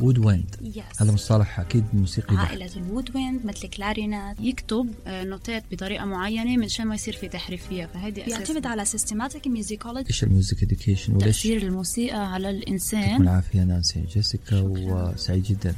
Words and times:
وود 0.00 0.18
ويند 0.18 0.56
يس 0.62 1.02
هذا 1.02 1.12
مصطلح 1.12 1.60
أكيد 1.60 1.84
موسيقي 1.92 2.36
بحت. 2.36 2.48
عائلة 2.48 2.70
الوود 2.76 3.16
ويند 3.16 3.46
مثل 3.46 3.68
كلارينات 3.68 4.36
يكتب 4.40 4.94
آه، 5.06 5.24
نوتات 5.24 5.64
بطريقة 5.70 6.04
معينة 6.04 6.56
من 6.56 6.68
شان 6.68 6.86
ما 6.86 6.94
يصير 6.94 7.16
في 7.16 7.28
تحريف 7.28 7.66
فيها 7.68 7.86
فهيدي 7.86 8.22
بيعتمد 8.22 8.66
على 8.66 8.84
systematic 8.84 9.48
musicology. 9.48 10.06
إيش 10.06 10.24
الميوزك 10.24 10.62
اديوكيشن 10.62 11.12
وليش؟ 11.12 11.36
تأثير 11.36 11.62
الموسيقى 11.62 12.32
على 12.32 12.44
يعطيكم 12.44 12.62
الإنسان 12.62 13.22
العافية 13.22 13.60
نانسي. 13.64 14.00
جيسيكا 14.00 14.60
وسعيد 14.60 15.42
جدا. 15.42 15.74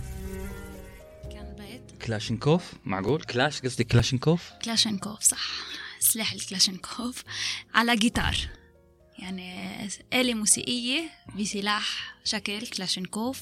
كلاشينكوف؟ 2.06 2.72
معقول؟ 2.84 3.22
كلاش؟ 3.22 3.60
قصدي 3.60 3.84
كلاشينكوف؟ 3.84 4.50
كلاشينكوف 4.64 5.20
صح. 5.20 5.64
سلاح 6.00 6.32
الكلاشينكوف. 6.32 7.24
على 7.74 7.96
جيتار. 7.96 8.36
يعني 9.20 9.70
آلة 10.12 10.34
موسيقية 10.34 11.02
بسلاح 11.38 12.14
شكل 12.24 12.66
كلاشينكوف. 12.66 13.40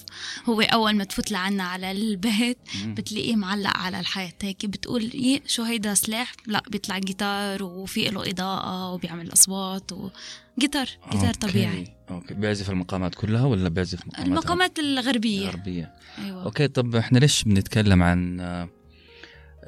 هو 0.48 0.60
أول 0.60 0.96
ما 0.96 1.04
تفوت 1.04 1.30
لعنا 1.32 1.62
على 1.62 1.90
البيت. 1.90 2.58
بتلاقيه 2.86 3.36
معلق 3.36 3.76
على 3.76 4.00
الحيط 4.00 4.34
هيك 4.44 4.66
بتقول 4.66 5.02
إيه 5.02 5.42
شو 5.46 5.62
هيدا 5.62 5.94
سلاح؟ 5.94 6.32
لا 6.46 6.62
بيطلع 6.70 6.98
جيتار 6.98 7.62
وفي 7.62 8.08
له 8.10 8.30
إضاءة 8.30 8.92
وبيعمل 8.92 9.32
أصوات 9.32 9.92
وجيتار 9.92 10.88
جيتار 11.12 11.26
أوكي. 11.26 11.38
طبيعي. 11.38 11.96
أوكي. 12.10 12.34
بيعزف 12.34 12.70
المقامات 12.70 13.14
كلها 13.14 13.44
ولا 13.44 13.68
بيعزف 13.68 14.06
مقامات 14.06 14.26
المقامات 14.26 14.78
الغربية. 14.78 15.48
غربيه 15.48 15.92
أيوة. 16.18 16.44
أوكي 16.44 16.68
طب 16.68 16.96
إحنا 16.96 17.18
ليش 17.18 17.42
بنتكلم 17.42 18.02
عن 18.02 18.40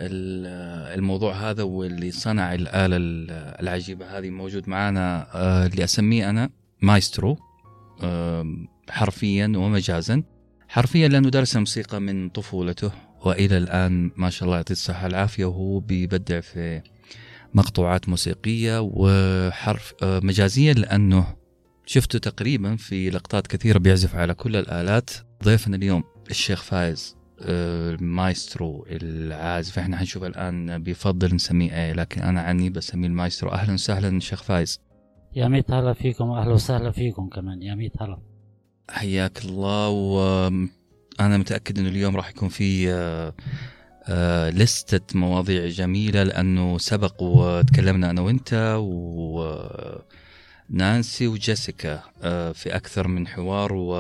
الموضوع 0.01 1.51
هذا 1.51 1.63
واللي 1.63 2.11
صنع 2.11 2.55
الآلة 2.55 2.97
ال- 2.97 3.31
العجيبة 3.63 4.19
هذه 4.19 4.31
موجود 4.31 4.69
معنا 4.69 5.27
آه، 5.35 5.67
اللي 5.67 5.85
أسميه 5.85 6.31
أنا 6.31 6.51
مايسترو 6.83 7.39
حرفيا 8.91 9.53
ومجازا. 9.57 10.23
حرفيا 10.69 11.09
لأنه 11.09 11.29
درس 11.29 11.55
الموسيقى 11.57 12.01
من 12.01 12.29
طفولته 12.29 12.93
وإلى 13.25 13.59
الآن 13.59 14.11
ما 14.17 14.31
شاء 14.31 14.45
الله 14.45 14.57
يعطيه 14.57 14.73
الصحة 14.75 15.05
والعافية 15.05 15.45
وهو 15.45 15.81
بيبدع 15.81 16.41
في 16.41 16.83
مقطوعات 17.55 18.09
موسيقية 18.09 18.81
وحرف 18.83 19.93
آه، 20.03 20.21
مجازيا 20.23 20.73
لأنه 20.73 21.27
شفته 21.87 22.19
تقريبا 22.19 22.77
في 22.77 23.11
لقطات 23.11 23.47
كثيرة 23.47 23.79
بيعزف 23.79 24.15
على 24.15 24.35
كل 24.35 24.57
الآلات. 24.57 25.11
ضيفنا 25.45 25.77
اليوم 25.77 26.05
الشيخ 26.31 26.63
فايز. 26.63 27.17
المايسترو 27.43 28.87
العازف 28.91 29.79
إحنا 29.79 29.97
حنشوف 29.97 30.25
الآن 30.25 30.83
بيفضل 30.83 31.35
نسميه 31.35 31.75
إيه 31.75 31.93
لكن 31.93 32.23
أنا 32.23 32.41
عني 32.41 32.71
بسميه 32.71 33.09
المايسترو. 33.09 33.51
أهلا 33.51 33.75
وسهلا 33.75 34.21
شيخ 34.21 34.43
فايز. 34.43 34.81
يا 35.37 35.49
ميت 35.49 35.71
هلا 35.71 35.93
فيكم 35.93 36.31
أهلا 36.31 36.53
وسهلا 36.53 36.91
فيكم 36.91 37.29
كمان. 37.29 37.63
يا 37.63 37.75
ميت 37.75 38.03
هلا. 38.03 38.19
حياك 38.91 39.45
الله. 39.45 39.89
وأنا 39.89 41.39
متأكد 41.39 41.79
إنه 41.79 41.89
اليوم 41.89 42.17
راح 42.17 42.31
يكون 42.31 42.49
في 42.49 42.93
آه، 42.93 43.35
آه، 44.09 44.51
لستة 44.51 45.19
مواضيع 45.19 45.67
جميلة 45.67 46.23
لأنه 46.23 46.79
سبق 46.79 47.23
وتكلمنا 47.23 48.11
أنا 48.11 48.21
وأنت 48.21 48.77
ونانسي 50.71 51.27
وجيسيكا 51.29 52.01
آه، 52.23 52.53
في 52.53 52.77
أكثر 52.77 53.09
من 53.09 53.29
حوار 53.29 53.73
و 53.73 53.95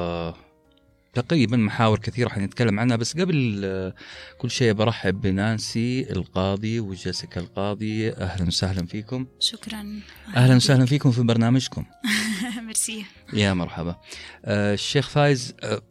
تقريبا 1.14 1.56
محاور 1.56 1.98
كثيرة 1.98 2.28
حنتكلم 2.28 2.80
عنها 2.80 2.96
بس 2.96 3.16
قبل 3.20 3.60
آه، 3.64 3.94
كل 4.38 4.50
شيء 4.50 4.72
برحب 4.72 5.20
بنانسي 5.20 6.12
القاضي 6.12 6.80
وجيسيكا 6.80 7.40
القاضي. 7.40 8.10
أهلا 8.12 8.46
وسهلا 8.46 8.86
فيكم. 8.86 9.26
شكرا. 9.38 10.00
أهلا 10.36 10.56
وسهلا 10.56 10.86
فيكم 10.86 11.10
في 11.10 11.22
برنامجكم. 11.22 11.84
ميرسي. 12.66 13.04
يا 13.32 13.54
مرحبا. 13.54 13.96
آه، 14.44 14.74
الشيخ 14.74 15.08
فايز 15.08 15.54
آه، 15.62 15.82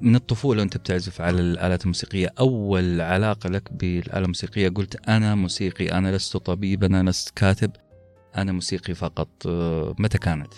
من 0.00 0.16
الطفولة 0.16 0.60
وأنت 0.60 0.76
بتعزف 0.76 1.20
على 1.20 1.40
الآلات 1.40 1.82
الموسيقية. 1.82 2.32
أول 2.38 3.00
علاقة 3.00 3.48
لك 3.50 3.72
بالآلة 3.72 4.18
الموسيقية 4.24 4.68
قلت 4.68 5.08
أنا 5.08 5.34
موسيقي 5.34 5.92
أنا 5.92 6.16
لست 6.16 6.36
طبيب 6.36 6.84
أنا 6.84 7.10
لست 7.10 7.30
كاتب 7.36 7.70
أنا 8.36 8.52
موسيقي 8.52 8.94
فقط. 8.94 9.28
متى 9.98 10.18
كانت؟ 10.18 10.52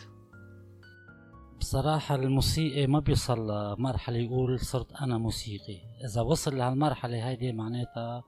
بصراحة 1.61 2.15
الموسيقي 2.15 2.87
ما 2.87 3.01
بيوصل 3.01 3.51
لمرحلة 3.51 4.19
يقول 4.19 4.61
صرت 4.61 4.93
أنا 4.93 5.19
موسيقي. 5.19 5.79
إذا 6.05 6.21
وصل 6.21 6.57
لهالمرحلة 6.59 7.29
هيدي 7.29 7.53
معناتها 7.53 8.25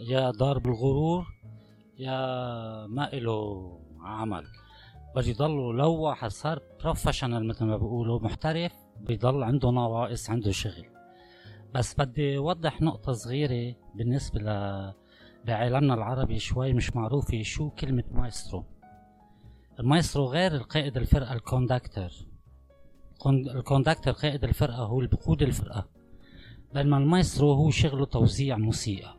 يا 0.00 0.30
دار 0.30 0.58
بالغرور 0.58 1.26
يا 1.98 2.16
ما 2.86 3.12
إله 3.12 3.80
عمل. 4.00 4.44
بده 5.16 5.26
يضلوا 5.28 5.72
لو 5.72 5.94
واحد 5.94 6.30
صار 6.30 6.62
professional 6.80 7.48
مثل 7.48 7.64
ما 7.64 7.76
بيقولوا 7.76 8.20
محترف 8.20 8.72
بيضل 9.00 9.42
عنده 9.42 9.70
نواقص 9.70 10.30
عنده 10.30 10.50
شغل. 10.50 10.86
بس 11.74 11.94
بدي 12.00 12.36
أوضح 12.38 12.82
نقطة 12.82 13.12
صغيرة 13.12 13.74
بالنسبة 13.94 14.40
ل 14.40 14.44
بعالمنا 15.44 15.94
العربي 15.94 16.38
شوي 16.38 16.72
مش 16.72 16.96
معروفة 16.96 17.42
شو 17.42 17.70
كلمة 17.70 18.04
مايسترو؟ 18.12 18.64
المايسترو 19.80 20.26
غير 20.26 20.54
القائد 20.54 20.96
الفرقة 20.96 21.32
ال 21.32 21.41
conductor. 21.41 22.29
con- 23.20 23.48
ال 23.48 23.54
conductor 23.54 24.10
قائد 24.10 24.44
الفرقة 24.44 24.82
هو 24.82 24.98
اللي 24.98 25.10
بقود 25.10 25.42
الفرقة. 25.42 25.88
بينما 26.74 26.96
المايسترو 26.98 27.52
هو 27.52 27.70
شغله 27.70 28.04
توزيع 28.04 28.56
موسيقى. 28.56 29.16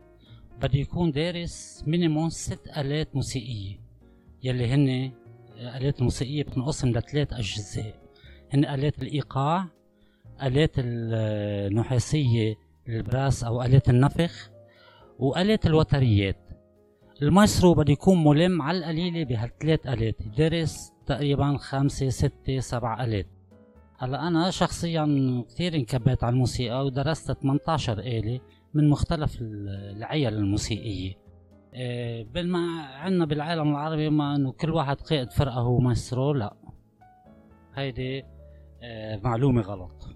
بده 0.61 0.79
يكون 0.79 1.11
دارس 1.11 1.83
minimum 1.87 2.29
ست 2.29 2.67
آلات 2.77 3.15
موسيقية 3.15 3.79
يلي 4.43 4.67
هن 4.67 5.11
آلات 5.59 6.01
موسيقية 6.01 6.43
بتنقسم 6.43 6.89
لثلاث 6.89 7.33
أجزاء. 7.33 7.93
هن 8.53 8.65
آلات 8.65 9.01
الإيقاع 9.01 9.65
آلات 10.43 10.71
النحاسية 10.77 12.55
ال 12.89 12.98
brass 12.98 13.43
أو 13.43 13.63
آلات 13.63 13.89
النفخ 13.89 14.51
وآلات 15.19 15.65
الوتريات. 15.65 16.37
المايسترو 17.21 17.73
بده 17.73 17.91
يكون 17.93 18.23
ملم 18.23 18.61
على 18.61 18.77
القليلة 18.77 19.23
بهالثلاث 19.23 19.87
آلات 19.87 20.15
درس 20.37 20.91
تقريبا 21.05 21.57
خمسة 21.57 22.09
ستة 22.09 22.59
سبع 22.59 23.03
آلات. 23.03 23.27
هلا 24.01 24.27
أنا 24.27 24.49
شخصيا 24.51 25.05
كثير 25.49 25.73
انكبيت 25.75 26.23
على 26.23 26.33
الموسيقى 26.33 26.85
ودرست 26.85 27.31
18 27.31 27.99
آلة 27.99 28.39
من 28.73 28.89
مختلف 28.89 29.41
ال- 29.41 29.69
العيل 29.97 30.33
الموسيقية. 30.33 31.13
إيه، 31.73 32.23
بينما 32.23 32.81
عندنا 32.85 33.25
بالعالم 33.25 33.71
العربي 33.71 34.09
ما 34.09 34.35
إنه 34.35 34.51
كل 34.51 34.69
واحد 34.69 35.01
قائد 35.01 35.31
فرقة 35.31 35.59
هو 35.59 35.79
مايسترو 35.79 36.33
لا. 36.33 36.55
هيدي 37.75 38.23
آه، 38.83 39.19
معلومة 39.23 39.61
غلط. 39.61 40.07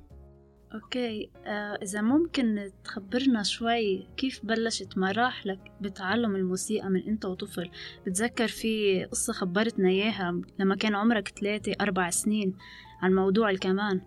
أوكي 0.74 1.30
آه 1.46 1.76
إذا 1.84 2.02
ممكن 2.02 2.70
تخبرنا 2.84 3.44
شوي 3.44 4.08
كيف 4.18 4.46
بلشت 4.46 4.98
مراحلك 4.98 5.60
بتعلم 5.82 6.36
الموسيقى 6.36 6.90
من 6.90 7.04
أنت 7.08 7.26
وطفل؟ 7.26 7.70
بتذكر 8.08 8.48
في 8.48 9.04
قصة 9.06 9.34
خبرتنا 9.34 9.90
إياها 9.90 10.42
لما 10.60 10.76
كان 10.76 10.96
عمرك 10.96 11.28
ثلاثة 11.40 11.72
أربع 11.82 12.10
سنين. 12.10 12.54
عن 13.02 13.14
موضوع 13.14 13.50
الكمان. 13.50 14.02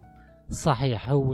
صحيح 0.50 1.10
هو 1.10 1.30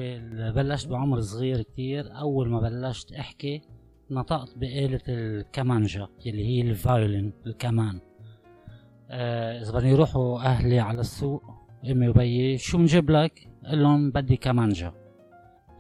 بلشت 0.57 0.89
بعمر 0.89 1.21
صغير 1.21 1.63
كتير. 1.63 2.19
أول 2.19 2.49
ما 2.49 2.61
بلشت 2.61 3.13
أحكي 3.13 3.63
نطقت 4.11 4.59
بآلة 4.59 5.01
الكمانجا 5.09 6.09
اللي 6.27 6.45
هي 6.47 6.71
الفايولين 6.71 7.33
الكمان. 7.47 8.01
آه 9.11 9.61
إذا 9.63 9.73
بدي 9.73 9.89
يروحوا 9.89 10.39
أهلي 10.41 10.81
على 10.81 11.01
السوق 11.01 11.43
أمي 11.91 12.09
وبيي 12.09 12.59
شو 12.59 12.79
بنجيب 12.79 13.11
لك؟ 13.11 13.49
قل 13.67 13.83
لهم 13.83 14.11
بدي 14.11 14.37
كمانجا 14.37 14.93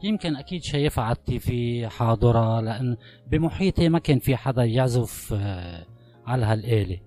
يمكن 0.02 0.36
أكيد 0.36 0.62
شايفها 0.62 1.04
على 1.04 1.16
التيفي 1.16 1.88
حاضرة 1.88 2.60
لأن 2.60 2.96
بمحيطي 3.26 3.88
ما 3.88 3.98
كان 3.98 4.18
في 4.18 4.36
حدا 4.36 4.64
يعزف 4.64 5.34
آه 5.36 5.86
على 6.26 6.46
هالآلة. 6.46 7.00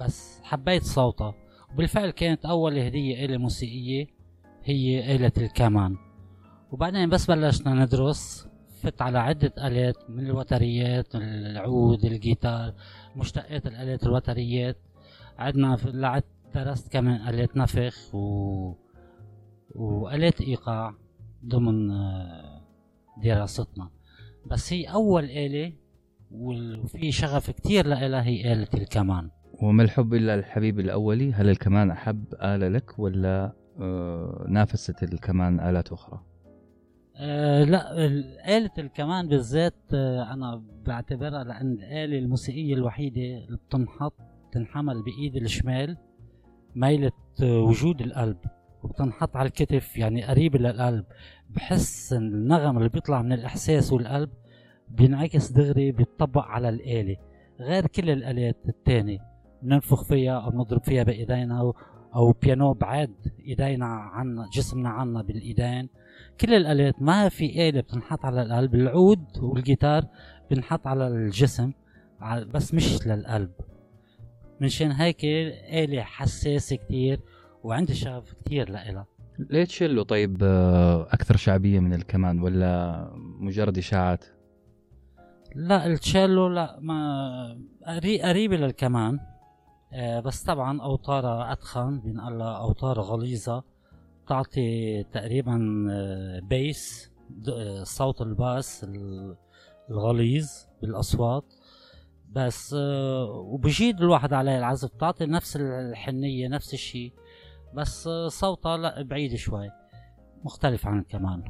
بس 0.00 0.40
حبيت 0.42 0.82
صوتها. 0.82 1.34
وبالفعل 1.74 2.10
كانت 2.10 2.46
أول 2.46 2.78
هدية 2.78 3.24
آلة 3.24 3.36
موسيقية 3.36 4.06
هي 4.64 5.14
آلة 5.16 5.32
الكمان. 5.38 5.96
وبعدين 6.72 7.10
بس 7.10 7.26
بلشنا 7.26 7.74
ندرس 7.74 8.48
فت 8.82 9.02
على 9.02 9.18
عدة 9.18 9.52
آلات 9.58 10.10
من 10.10 10.26
الوتريات 10.26 11.14
العود 11.14 12.04
الجيتار 12.04 12.74
مشتقات 13.16 13.66
الآلات 13.66 14.02
الوتريات. 14.02 14.76
عدنا 15.38 15.78
لعبت 15.84 16.24
درست 16.54 16.92
كمان 16.92 17.28
آلات 17.28 17.56
نفخ 17.56 18.14
و... 18.14 18.74
وآلات 19.74 20.40
إيقاع 20.40 20.94
ضمن 21.44 21.90
آه، 21.90 22.60
دراستنا. 23.22 23.90
بس 24.46 24.72
هي 24.72 24.84
أول 24.84 25.24
آلة 25.24 25.72
وفي 26.30 27.12
شغف 27.12 27.50
كتير 27.50 27.86
لها 27.86 28.24
هي 28.24 28.52
آلة 28.52 28.68
الكمان. 28.74 29.30
وما 29.64 29.82
الحب 29.82 30.14
إلا 30.14 30.34
الحبيب 30.34 30.80
الأولي؟ 30.80 31.32
هل 31.32 31.48
الكمان 31.50 31.90
أحب 31.90 32.24
آلة 32.42 32.68
لك 32.68 32.98
ولا 32.98 33.52
آه، 33.80 34.46
نافست 34.48 35.02
الكمان 35.02 35.60
آلات 35.60 35.92
أخرى؟ 35.92 36.20
آه 37.16 37.64
لا 37.64 38.06
آلة 38.56 38.70
الكمان 38.78 39.28
بالذات 39.28 39.74
آه 39.94 40.32
أنا 40.32 40.62
بعتبرها 40.86 41.44
لأن 41.44 41.72
الآلة 41.72 42.18
الموسيقية 42.18 42.74
الوحيدة 42.74 43.20
اللي 43.20 43.56
بتنحط 43.68 44.14
تنحمل 44.52 45.02
بإيد 45.02 45.36
الشمال 45.36 45.96
ميلة 46.74 47.12
آه 47.42 47.60
وجود 47.60 48.00
القلب 48.00 48.36
وبتنحط 48.82 49.36
على 49.36 49.46
الكتف 49.46 49.96
يعني 49.96 50.24
قريبة 50.24 50.58
للقلب. 50.58 51.04
بحس 51.50 52.12
النغم 52.12 52.78
اللي 52.78 52.88
بيطلع 52.88 53.22
من 53.22 53.32
الإحساس 53.32 53.92
والقلب 53.92 54.30
بينعكس 54.88 55.50
دغري 55.52 55.92
بيطبق 55.92 56.44
على 56.44 56.68
الآلة 56.68 57.16
غير 57.60 57.86
كل 57.86 58.10
الآلات 58.10 58.56
التانية. 58.68 59.33
بننفخ 59.64 60.04
فيها 60.04 60.40
أو 60.40 60.50
بنضرب 60.50 60.84
فيها 60.84 61.02
بإيدينا 61.02 61.60
أو, 61.60 61.74
أو 62.14 62.32
بيانو 62.32 62.72
بعاد 62.72 63.14
إيدينا 63.46 63.86
عنا 63.86 64.48
جسمنا 64.52 64.88
عنا 64.88 65.22
بالإيدين. 65.22 65.88
كل 66.40 66.54
الآلات 66.54 67.02
ما 67.02 67.28
في 67.28 67.68
آلة 67.68 67.80
بتنحط 67.80 68.24
على 68.24 68.42
القلب. 68.42 68.74
العود 68.74 69.24
والجيتار 69.42 70.04
بنحط 70.50 70.86
على 70.86 71.08
الجسم 71.08 71.72
بس 72.54 72.74
مش 72.74 73.06
للقلب. 73.06 73.50
منشان 74.60 74.92
هيك 74.92 75.24
آلة 75.24 76.02
حساسة 76.02 76.76
كتير 76.76 77.20
وعندي 77.64 77.94
شغف 77.94 78.32
كتير 78.32 78.70
لإلها. 78.70 79.06
ليه 79.38 79.64
تشيلو 79.64 80.02
طيب 80.02 80.38
آه، 80.42 81.02
أكثر 81.02 81.36
شعبية 81.36 81.80
من 81.80 81.94
الكمان 81.94 82.40
ولا 82.40 83.10
مجرد 83.40 83.78
إشاعات؟ 83.78 84.24
لا 85.54 85.86
التشيلو 85.86 86.48
لا 86.48 86.78
ما 86.80 87.58
قريبة 88.22 88.56
للكمان. 88.56 89.20
بس 90.24 90.42
طبعا 90.42 90.82
أوتارها 90.82 91.52
أتخن 91.52 92.00
بنقال 92.00 92.38
لها 92.38 92.58
أوتار 92.58 93.00
غليظة 93.00 93.64
تعطي 94.28 95.02
تقريبا 95.02 95.86
آه، 95.90 96.40
بيس 96.40 97.10
صوت 97.82 98.20
الباس 98.20 98.86
الغليظ 99.90 100.50
بالأصوات. 100.82 101.44
بس 102.32 102.74
وبجيد 103.28 104.00
الواحد 104.00 104.32
عليها 104.32 104.58
العزف 104.58 104.94
بتعطي 104.94 105.26
نفس 105.26 105.56
الحنية 105.56 106.48
نفس 106.48 106.74
الشيء. 106.74 107.12
بس 107.74 108.08
صوتها 108.28 108.76
لا 108.76 109.02
بعيد 109.02 109.34
شوي 109.34 109.70
مختلف 110.44 110.86
عن 110.86 110.98
الكمان 110.98 111.42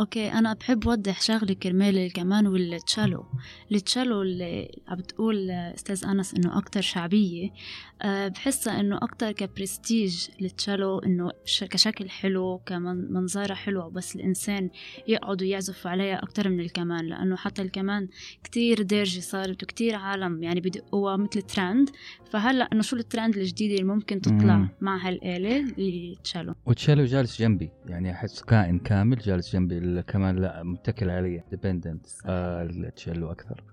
أوكي 0.00 0.32
أنا 0.32 0.52
بحب 0.52 0.86
وضح 0.86 1.20
شغله 1.20 1.54
كرمال 1.54 1.98
الكمان 1.98 2.46
والتشالو 2.46 3.26
التشالو 3.72 4.22
اللي 4.22 4.78
عم 4.88 4.96
بتقول 4.96 5.50
أستاذ 5.50 6.04
أنس 6.04 6.34
إنه 6.34 6.58
أكتر 6.58 6.80
شعبية 6.80 7.50
أه 8.02 8.28
بحسها 8.28 8.80
إنه 8.80 8.96
أكتر 8.96 9.32
كبرستيج 9.32 10.28
التشالو 10.40 10.98
إنه 10.98 11.30
كشكل 11.70 12.10
حلو 12.10 12.60
كمنظرها 12.66 13.54
حلوة 13.54 13.88
بس 13.88 14.16
الإنسان 14.16 14.70
يقعد 15.08 15.42
ويعزف 15.42 15.86
عليها 15.86 16.22
أكتر 16.22 16.48
من 16.48 16.60
الكمان. 16.60 17.06
لأنه 17.06 17.36
حتى 17.36 17.62
الكمان 17.62 18.08
كتير 18.44 18.82
دارجه 18.82 19.20
صارت 19.20 19.62
وكتير 19.62 19.94
عالم 19.94 20.42
يعني 20.42 20.60
بدقوها 20.60 21.16
مثل 21.16 21.42
ترند 21.42 21.90
فهلأ 22.30 22.68
إنه 22.72 22.82
شو 22.82 22.96
الترند 22.96 23.36
الجديده 23.36 23.74
اللي 23.74 23.94
ممكن 23.94 24.20
تطلع 24.20 24.56
مم. 24.56 24.68
مع 24.80 24.96
هالآلة؟ 24.96 25.60
التشالو 25.78 26.54
وتشالو 26.66 27.04
جالس 27.04 27.42
جنبي 27.42 27.70
يعني 27.86 28.12
أحس 28.12 28.42
كائن 28.42 28.78
كامل 28.78 29.18
جالس 29.18 29.52
جنبي. 29.52 29.85
كمان 30.06 30.36
لا 30.36 30.62
متكل 30.62 31.10
علي. 31.10 31.42
dependent 31.50 32.06
آه 32.26 32.68
أكثر. 33.06 33.64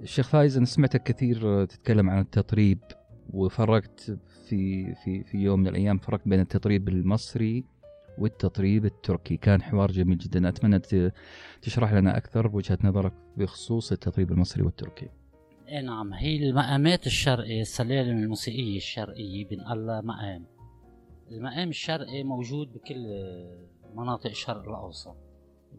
الشيخ 0.00 0.28
فايز 0.28 0.56
أنا 0.56 0.66
سمعتك 0.66 1.02
كثير 1.02 1.64
تتكلم 1.64 2.10
عن 2.10 2.20
التطريب 2.20 2.78
وفرقت 3.32 4.18
في 4.48 4.94
في 4.94 5.24
في 5.24 5.38
يوم 5.38 5.60
من 5.60 5.68
الأيام 5.68 5.98
فرقت 5.98 6.28
بين 6.28 6.40
التطريب 6.40 6.88
المصري 6.88 7.64
والتطريب 8.18 8.84
التركي. 8.84 9.36
كان 9.36 9.62
حوار 9.62 9.90
جميل 9.90 10.18
جدا. 10.18 10.48
أتمنى 10.48 10.80
تشرح 11.62 11.92
لنا 11.92 12.16
أكثر 12.16 12.46
بوجهة 12.46 12.78
نظرك 12.84 13.12
بخصوص 13.36 13.92
التطريب 13.92 14.32
المصري 14.32 14.62
والتركي. 14.62 15.08
اي 15.68 15.82
نعم. 15.82 16.12
هي 16.12 16.50
المقامات 16.50 17.06
الشرقية 17.06 17.60
السلالم 17.60 18.18
الموسيقية 18.18 18.76
الشرقية 18.76 19.48
بنقال 19.48 20.06
مقام 20.06 20.46
المقام 21.30 21.68
الشرقي 21.68 22.22
موجود 22.22 22.72
بكل 22.72 23.06
مناطق 23.94 24.30
الشرق 24.30 24.68
الأوسط. 24.68 25.16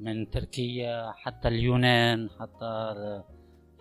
من 0.01 0.29
تركيا 0.29 1.11
حتى 1.11 1.47
اليونان 1.47 2.29
حتى 2.39 2.93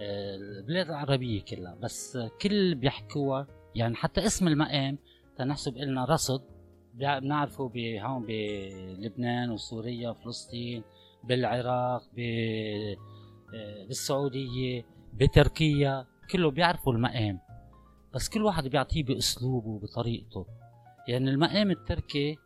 البلاد 0.00 0.88
العربية 0.88 1.42
كلها. 1.42 1.74
بس 1.74 2.18
كل 2.42 2.74
بيحكوها 2.74 3.46
يعني 3.74 3.94
حتى 3.94 4.26
اسم 4.26 4.48
المقام 4.48 4.98
تنحسب 5.38 5.76
لنا 5.76 6.04
رصد. 6.04 6.42
بنعرفه 6.94 7.72
هون 7.76 8.26
بلبنان 8.26 9.50
وسوريا 9.50 10.10
وفلسطين 10.10 10.82
بالعراق 11.24 12.02
بالسعودية 13.88 14.84
بتركيا. 15.14 16.06
كله 16.30 16.50
بيعرفوا 16.50 16.92
المقام. 16.92 17.40
بس 18.14 18.28
كل 18.28 18.42
واحد 18.42 18.68
بيعطيه 18.68 19.04
بأسلوبه 19.04 19.78
بطريقته 19.78 20.46
يعني 21.08 21.30
المقام 21.30 21.70
التركي 21.70 22.38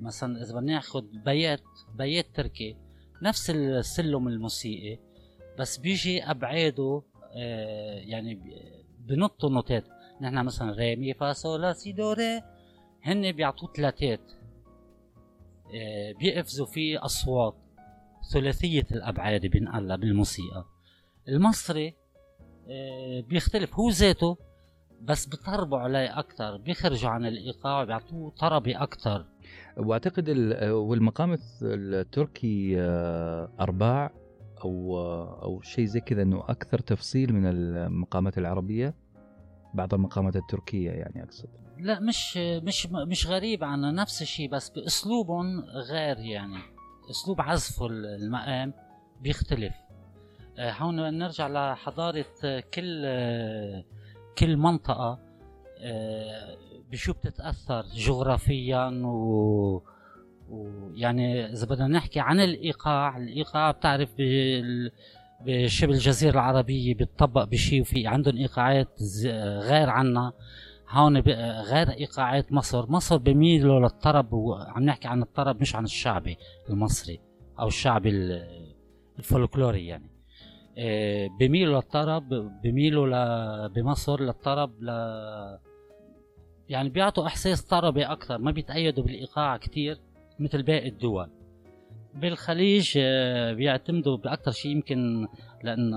مثلا 0.00 0.42
إذا 0.42 0.54
بدنا 0.54 0.72
ناخذ 0.72 1.04
بيات 1.24 1.62
بيات 1.94 2.26
تركي 2.34 2.76
نفس 3.22 3.50
السلم 3.50 4.28
الموسيقي 4.28 4.98
بس 5.58 5.78
بيجي 5.78 6.22
أبعاده 6.22 7.02
آه 7.36 7.94
يعني 7.94 8.40
بنطوا 8.98 9.50
نوتات 9.50 9.84
نحن 10.20 10.44
مثلا 10.44 10.72
ري 10.72 10.96
مي 10.96 11.14
فا 11.14 11.32
سولا 11.32 11.72
سي 11.72 11.92
دو 11.92 12.12
ري 12.12 12.42
هن 13.02 13.32
بيعطوه 13.32 13.72
ثلاثات. 13.72 14.20
آه 15.74 16.12
بيقفزوا 16.12 16.66
فيه 16.66 17.04
أصوات. 17.04 17.54
ثلاثية 18.32 18.86
الأبعاد 18.92 19.46
بنقال 19.46 19.98
بالموسيقى. 19.98 20.64
المصري 21.28 21.94
آه 22.68 23.20
بيختلف. 23.20 23.74
هو 23.74 23.90
ذاته 23.90 24.36
بس 25.02 25.28
بطربوا 25.28 25.78
عليه 25.78 26.18
أكثر 26.18 26.56
بيخرجوا 26.56 27.10
عن 27.10 27.26
الإيقاع 27.26 27.84
بيعطوه 27.84 28.30
طربي 28.30 28.76
أكثر 28.76 29.26
وأعتقد 29.76 30.30
والمقام 30.62 31.38
التركي 31.62 32.80
آه، 32.80 33.52
أرباع 33.60 34.10
أو 34.64 35.00
أو 35.42 35.60
شيء 35.62 35.84
زي 35.84 36.00
كذا 36.00 36.22
إنه 36.22 36.44
أكثر 36.48 36.78
تفصيل 36.78 37.32
من 37.32 37.46
المقامات 37.46 38.38
العربية. 38.38 38.94
بعض 39.74 39.94
المقامات 39.94 40.36
التركية 40.36 40.90
يعني 40.90 41.22
أقصد. 41.22 41.48
لا 41.78 42.00
مش 42.00 42.36
مش 42.36 42.86
مش 42.86 43.26
غريب 43.26 43.64
عنا 43.64 43.90
نفس 43.90 44.22
الشيء 44.22 44.50
بس 44.50 44.70
باسلوبهم 44.70 45.60
غير 45.60 46.18
يعني. 46.18 46.58
أسلوب 47.10 47.40
عزف 47.40 47.82
المقام 47.82 48.72
بيختلف. 49.20 49.74
آه، 50.58 50.72
هون 50.72 51.18
نرجع 51.18 51.48
لحضارة 51.48 52.24
كل 52.74 53.04
كل 54.38 54.56
منطقة 54.56 55.18
آه، 55.80 56.56
بشو 56.90 57.12
بتتأثر 57.12 57.84
جغرافيا 57.94 59.02
و 59.04 59.82
ويعني 60.50 61.52
إذا 61.52 61.66
بدنا 61.66 61.88
نحكي 61.88 62.20
عن 62.20 62.40
الإيقاع 62.40 63.16
الإيقاع 63.16 63.70
بتعرف 63.70 64.10
بشبه 65.46 65.92
الجزيره 65.92 66.32
العربية 66.32 66.94
بيتطبق 66.94 67.44
بشيء 67.44 67.80
وفي 67.80 68.06
عندهم 68.06 68.36
إيقاعات 68.36 69.00
غير 69.60 69.90
عنا. 69.90 70.32
هون 70.88 71.16
غير 71.60 71.90
إيقاعات 71.90 72.52
مصر. 72.52 72.90
مصر 72.90 73.16
بميلوا 73.16 73.80
للطرب 73.80 74.32
وعم 74.32 74.82
نحكي 74.82 75.08
عن 75.08 75.22
الطرب 75.22 75.60
مش 75.60 75.76
عن 75.76 75.84
الشعبي 75.84 76.36
المصري 76.70 77.20
أو 77.60 77.66
الشعبي 77.66 78.10
الفولكلوري 79.18 79.86
يعني. 79.86 80.11
بميلوا 81.40 81.76
للطرب 81.76 82.28
بميلوا 82.62 83.66
بمصر 83.66 84.20
للطرب 84.20 84.82
ل 84.82 84.90
يعني 86.68 86.88
بيعطوا 86.88 87.26
إحساس 87.26 87.62
طربي 87.62 88.04
أكثر 88.04 88.38
ما 88.38 88.50
بيتأيدوا 88.50 89.04
بالإيقاع 89.04 89.56
كثير 89.56 89.98
مثل 90.38 90.62
باقي 90.62 90.88
الدول. 90.88 91.30
بالخليج 92.14 92.92
آه، 92.96 93.52
بيعتمدوا 93.52 94.16
بأكثر 94.16 94.50
شيء 94.50 94.70
يمكن 94.70 95.26
لأن 95.62 95.92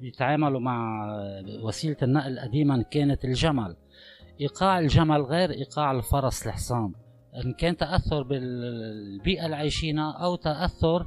بيتعاملوا 0.00 0.60
مع 0.60 1.06
وسيلة 1.62 1.96
النقل 2.02 2.32
القديمة 2.32 2.82
كانت 2.82 3.24
الجمل. 3.24 3.76
إيقاع 4.40 4.78
الجمل 4.78 5.22
غير 5.22 5.50
إيقاع 5.50 5.92
الفرس 5.92 6.46
الحصان. 6.46 6.92
إن 7.44 7.52
كان 7.52 7.76
تأثر 7.76 8.22
بالبيئة 8.22 9.44
اللي 9.44 9.56
عايشينها 9.56 10.12
أو 10.12 10.36
تأثر 10.36 11.00
آه، 11.00 11.06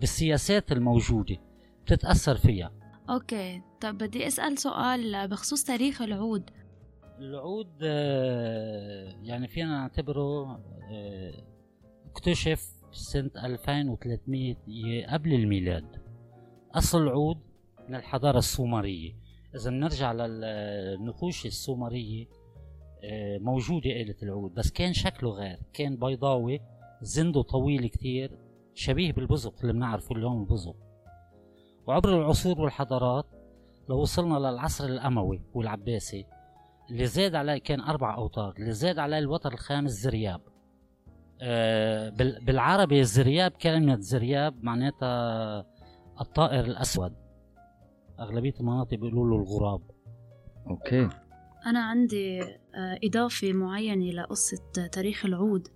بالسياسات 0.00 0.72
الموجودة 0.72 1.36
بتتأثر 1.84 2.36
فيها. 2.36 2.72
أوكي 3.10 3.62
طب 3.80 3.98
بدي 3.98 4.26
أسأل 4.26 4.58
سؤال 4.58 5.28
بخصوص 5.28 5.64
تاريخ 5.64 6.02
العود. 6.02 6.50
العود 7.18 7.70
آه، 7.82 9.14
يعني 9.22 9.48
فينا 9.48 9.70
نعتبره 9.70 10.60
آه، 10.90 11.44
اكتشف 12.10 12.68
سنة 12.92 13.30
2300 13.44 15.06
قبل 15.06 15.34
الميلاد. 15.34 16.02
أصل 16.74 17.02
العود 17.02 17.38
من 17.88 17.94
الحضارة 17.94 18.38
السومرية. 18.38 19.12
إذا 19.54 19.70
بنرجع 19.70 20.12
للنقوش 20.12 21.46
السومرية 21.46 22.26
موجودة 23.40 23.90
آلة 23.90 24.14
العود 24.22 24.54
بس 24.54 24.70
كان 24.70 24.92
شكله 24.92 25.30
غير. 25.30 25.58
كان 25.72 25.96
بيضاوي 25.96 26.60
زنده 27.02 27.42
طويل 27.42 27.86
كتير 27.86 28.47
شبيه 28.78 29.12
بالبزق 29.12 29.54
اللي 29.60 29.72
بنعرفه 29.72 30.16
اليوم 30.16 30.40
البزق 30.42 30.76
وعبر 31.86 32.20
العصور 32.20 32.60
والحضارات 32.60 33.26
لو 33.88 34.00
وصلنا 34.00 34.38
للعصر 34.38 34.84
الأموي 34.84 35.42
والعباسي 35.54 36.26
اللي 36.90 37.06
زاد 37.06 37.34
عليه 37.34 37.58
كان 37.58 37.80
أربع 37.80 38.16
أوتار 38.16 38.54
اللي 38.58 38.72
زاد 38.72 38.98
عليه 38.98 39.18
الوتر 39.18 39.52
الخامس 39.52 39.90
زرياب. 39.90 40.40
آه، 41.40 42.08
بال- 42.08 42.44
بالعربي 42.44 43.00
الزرياب 43.00 43.50
كلمة 43.50 43.96
زرياب 44.00 44.64
معناتها 44.64 45.66
الطائر 46.20 46.64
الأسود. 46.64 47.12
أغلبية 48.20 48.54
المناطق 48.60 48.94
بيقولوا 48.94 49.26
له 49.30 49.36
الغراب. 49.42 49.80
أوكي. 50.66 51.08
أنا 51.66 51.80
عندي 51.84 52.42
آه، 52.42 52.98
إضافة 53.04 53.52
معينة 53.52 54.04
لقصة 54.12 54.86
تاريخ 54.92 55.24
العود. 55.26 55.68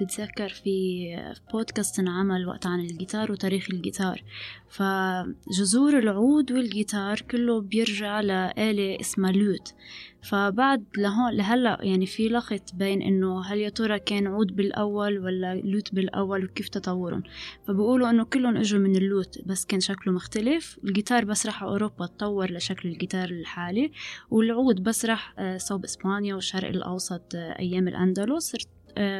بتذكر 0.00 0.48
في 0.48 1.06
بودكاست 1.52 1.98
انعمل 1.98 2.46
وقت 2.48 2.66
عن 2.66 2.80
الجيتار 2.80 3.32
وتاريخ 3.32 3.66
الجيتار. 3.70 4.22
فجذور 4.68 5.98
العود 5.98 6.52
والجيتار 6.52 7.20
كله 7.20 7.60
بيرجع 7.60 8.20
لآلة 8.20 9.00
اسمها 9.00 9.32
لوت. 9.32 9.74
فبعد 10.22 10.84
لهون 10.96 11.32
لهلا 11.32 11.78
يعني 11.82 12.06
في 12.06 12.28
لغط 12.28 12.74
بين 12.74 13.02
إنه 13.02 13.44
هل 13.44 13.58
يا 13.58 13.68
ترى 13.68 13.98
كان 13.98 14.26
عود 14.26 14.56
بالأول 14.56 15.18
ولا 15.18 15.54
لوت 15.54 15.94
بالأول 15.94 16.44
وكيف 16.44 16.68
تطورهم. 16.68 17.22
فبيقولوا 17.68 18.10
إنه 18.10 18.24
كلهم 18.24 18.56
إجوا 18.56 18.80
من 18.80 18.96
اللوت 18.96 19.38
بس 19.46 19.64
كان 19.64 19.80
شكله 19.80 20.12
مختلف. 20.12 20.78
الجيتار 20.84 21.24
بس 21.24 21.46
راح 21.46 21.62
أوروبا 21.62 22.06
تطور 22.06 22.52
لشكل 22.52 22.88
الجيتار 22.88 23.28
الحالي 23.28 23.92
والعود 24.30 24.82
بس 24.82 25.04
راح 25.04 25.34
آه، 25.38 25.56
صوب 25.56 25.84
إسبانيا 25.84 26.34
والشرق 26.34 26.68
الأوسط 26.68 27.34
آه، 27.34 27.58
أيام 27.58 27.88
الأندلس. 27.88 28.54
آه، 28.54 28.73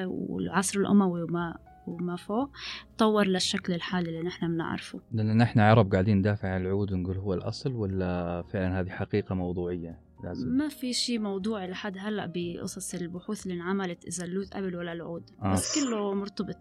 والعصر 0.07 0.81
الأموي 0.81 1.23
وما 1.23 1.59
وما 1.87 2.17
فوق 2.17 2.51
تطور 2.97 3.27
للشكل 3.27 3.73
الحالي 3.73 4.09
اللي 4.09 4.23
نحن 4.23 4.49
بنعرفه. 4.49 5.01
لأن 5.13 5.37
نحن 5.37 5.61
عرب 5.61 5.93
قاعدين 5.93 6.19
ندافع 6.19 6.49
عن 6.49 6.61
العود 6.63 6.93
ونقول 6.93 7.17
هو 7.17 7.35
الأصل 7.35 7.73
ولا 7.73 8.43
فعلا 8.43 8.81
هذه 8.81 8.89
حقيقة 8.89 9.35
موضوعية؟ 9.35 10.01
لازم. 10.25 10.49
ما 10.49 10.69
في 10.69 10.93
شيء 10.93 11.19
موضوعي 11.19 11.71
لحد 11.71 11.99
هلأ 11.99 12.33
بقصص 12.35 12.95
البحوث 12.95 13.47
اللي 13.47 13.55
انعملت 13.55 14.05
إذا 14.05 14.25
اللوت 14.25 14.55
قبل 14.55 14.77
ولا 14.77 14.93
العود. 14.93 15.31
آه. 15.43 15.53
بس 15.53 15.79
كله 15.79 16.15
مرتبط. 16.15 16.57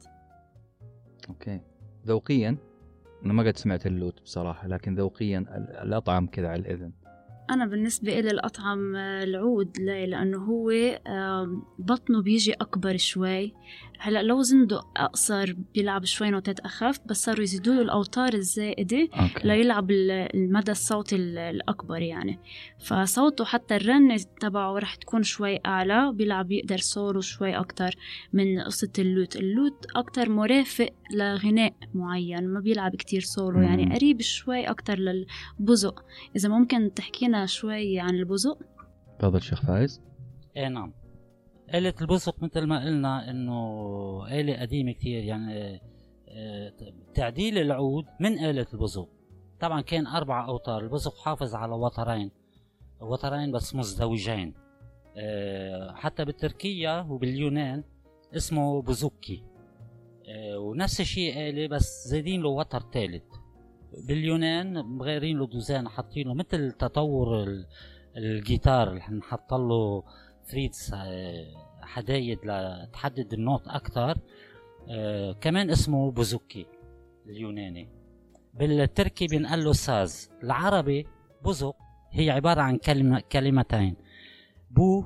أوكي. 1.30 1.62
ذوقيا؟ 2.08 2.58
أنا 3.26 3.34
ما 3.34 3.44
قد 3.44 3.58
سمعت 3.58 3.88
اللوت 3.88 4.22
بصراحة 4.22 4.68
لكن 4.68 4.96
ذوقيا 4.96 5.38
ال- 5.40 5.88
الأطعم 5.88 6.28
كذا 6.28 6.48
على 6.48 6.62
الإذن. 6.62 6.92
أنا 7.52 7.66
بالنسبة 7.66 8.20
إلي 8.20 8.32
الأطعم 8.32 8.96
آه، 8.96 9.24
العود 9.24 9.78
ليه؟ 9.80 10.06
لأنه 10.06 10.38
هو 10.38 10.72
بطنه 11.80 12.22
بيجي 12.22 12.54
أكبر 12.54 12.98
شوي. 12.98 13.54
هلأ 14.00 14.24
لو 14.24 14.42
زنده 14.42 14.82
أقصر 14.98 15.54
بيلعب 15.76 16.06
شوي 16.06 16.30
نوتات 16.30 16.60
أخف 16.60 17.00
بس 17.06 17.24
صاروا 17.24 17.44
يزيدوا 17.44 17.74
له 17.74 17.82
الأوتار 17.82 18.34
الزائدة 18.34 18.98
أوكي. 19.14 19.48
ليلعب 19.48 19.92
ال- 19.92 20.12
المدى 20.12 20.72
الصوتي 20.72 21.16
ال- 21.16 21.38
الأكبر 21.38 22.02
يعني. 22.02 22.40
فصوته 22.86 23.46
حتى 23.46 23.76
الرنة 23.76 24.18
تبعه 24.42 24.78
رح 24.78 24.96
تكون 24.96 25.24
شوي 25.24 25.60
أعلى 25.66 26.12
بيلعب 26.14 26.52
يقدر 26.52 26.78
سولو 26.78 27.22
شوي 27.22 27.58
أكتر 27.58 27.96
من 28.34 28.60
قصة 28.62 28.92
اللوت. 29.00 29.36
اللوت 29.36 29.86
أكتر 29.96 30.30
مرافق 30.30 30.90
لغناء 31.14 31.74
معين 31.94 32.48
ما 32.48 32.60
بيلعب 32.60 32.96
كتير 32.96 33.24
مم. 33.40 33.64
يعني. 33.64 33.96
قريب 33.96 34.22
شوي 34.22 34.64
أكتر 34.70 35.00
للبزق. 35.00 36.04
إذا 36.36 36.50
ممكن 36.50 36.94
تحكينا 36.94 37.33
شوي 37.46 38.00
عن 38.00 38.16
البزق. 38.16 38.58
تفضل 39.20 39.42
شيخ 39.42 39.62
فايز. 39.62 40.02
إيه 40.58 40.68
نعم. 40.68 40.94
آلة 41.74 41.94
البزق 42.02 42.44
مثل 42.44 42.64
ما 42.64 42.86
قلنا 42.86 43.30
إنه 43.30 43.60
آلة 44.40 44.62
قديمة 44.62 44.92
كتير 44.92 45.24
يعني 45.24 45.82
آه، 46.30 46.74
تعديل 47.14 47.58
العود 47.58 48.06
من 48.20 48.40
آلة 48.40 48.68
البزق. 48.74 49.10
طبعا 49.60 49.82
كان 49.82 50.08
أربع 50.08 50.48
أوتار 50.48 50.84
البزق 50.84 51.18
حافظ 51.18 51.56
على 51.56 51.74
وترين 51.74 52.32
وترين 53.02 53.52
بس 53.52 53.76
مزدوجين. 53.76 54.54
آه، 55.18 55.94
حتى 55.94 56.26
بالتركية 56.26 57.12
وباليونان 57.12 57.84
اسمه 58.38 58.82
بوزوكي 58.82 59.44
آه، 60.28 60.60
ونفس 60.60 61.02
الشيء 61.02 61.50
آلة 61.50 61.68
بس 61.68 62.08
زايدين 62.08 62.42
له 62.42 62.50
وتر 62.50 62.80
ثالث 62.94 63.24
باليونان 64.08 64.86
مغيرين 64.86 65.38
له 65.38 65.48
دوزان 65.48 65.90
حاطين 65.90 66.28
له 66.28 66.34
مثل 66.34 66.72
تطور 66.72 67.44
ال- 67.44 67.66
الجيتار 68.18 68.90
اللي 68.90 69.02
حنحط 69.02 69.54
له 69.54 70.04
frets 70.52 70.94
آه، 70.94 71.46
حدايد 71.82 72.40
لتحدد 72.46 73.34
ال 73.34 73.39
notes 73.39 73.68
أكثر 73.68 74.18
كمان 75.42 75.70
اسمه 75.70 76.12
بوزوكي 76.12 76.66
اليوناني. 77.26 77.90
بالتركي 78.54 79.28
بنقال 79.28 79.64
له 79.64 79.74
ساز 79.74 80.32
العربي 80.44 81.08
بزق 81.46 81.76
هي 82.12 82.30
عبارة 82.30 82.62
عن 82.62 82.78
كلمة 82.78 83.20
كلمتين. 83.32 83.96
بو 84.72 85.06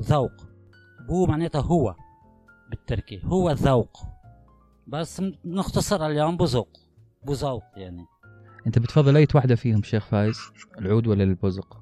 ذوق. 0.00 0.32
بو 1.08 1.26
معناتها 1.26 1.60
هو 1.60 1.94
بالتركي 2.70 3.20
هو 3.24 3.50
الذوق 3.50 3.98
بس 4.86 5.22
نختصرها 5.44 6.06
اليوم 6.06 6.36
بزق 6.36 6.68
بزوق 7.24 7.62
يعني. 7.76 8.04
أنت 8.66 8.78
بتفضل 8.78 9.16
أي 9.16 9.26
واحدة 9.34 9.54
فيهم 9.54 9.82
شيخ 9.82 10.06
فايز 10.06 10.36
العود 10.78 11.06
ولا 11.06 11.24
البزق 11.24 11.80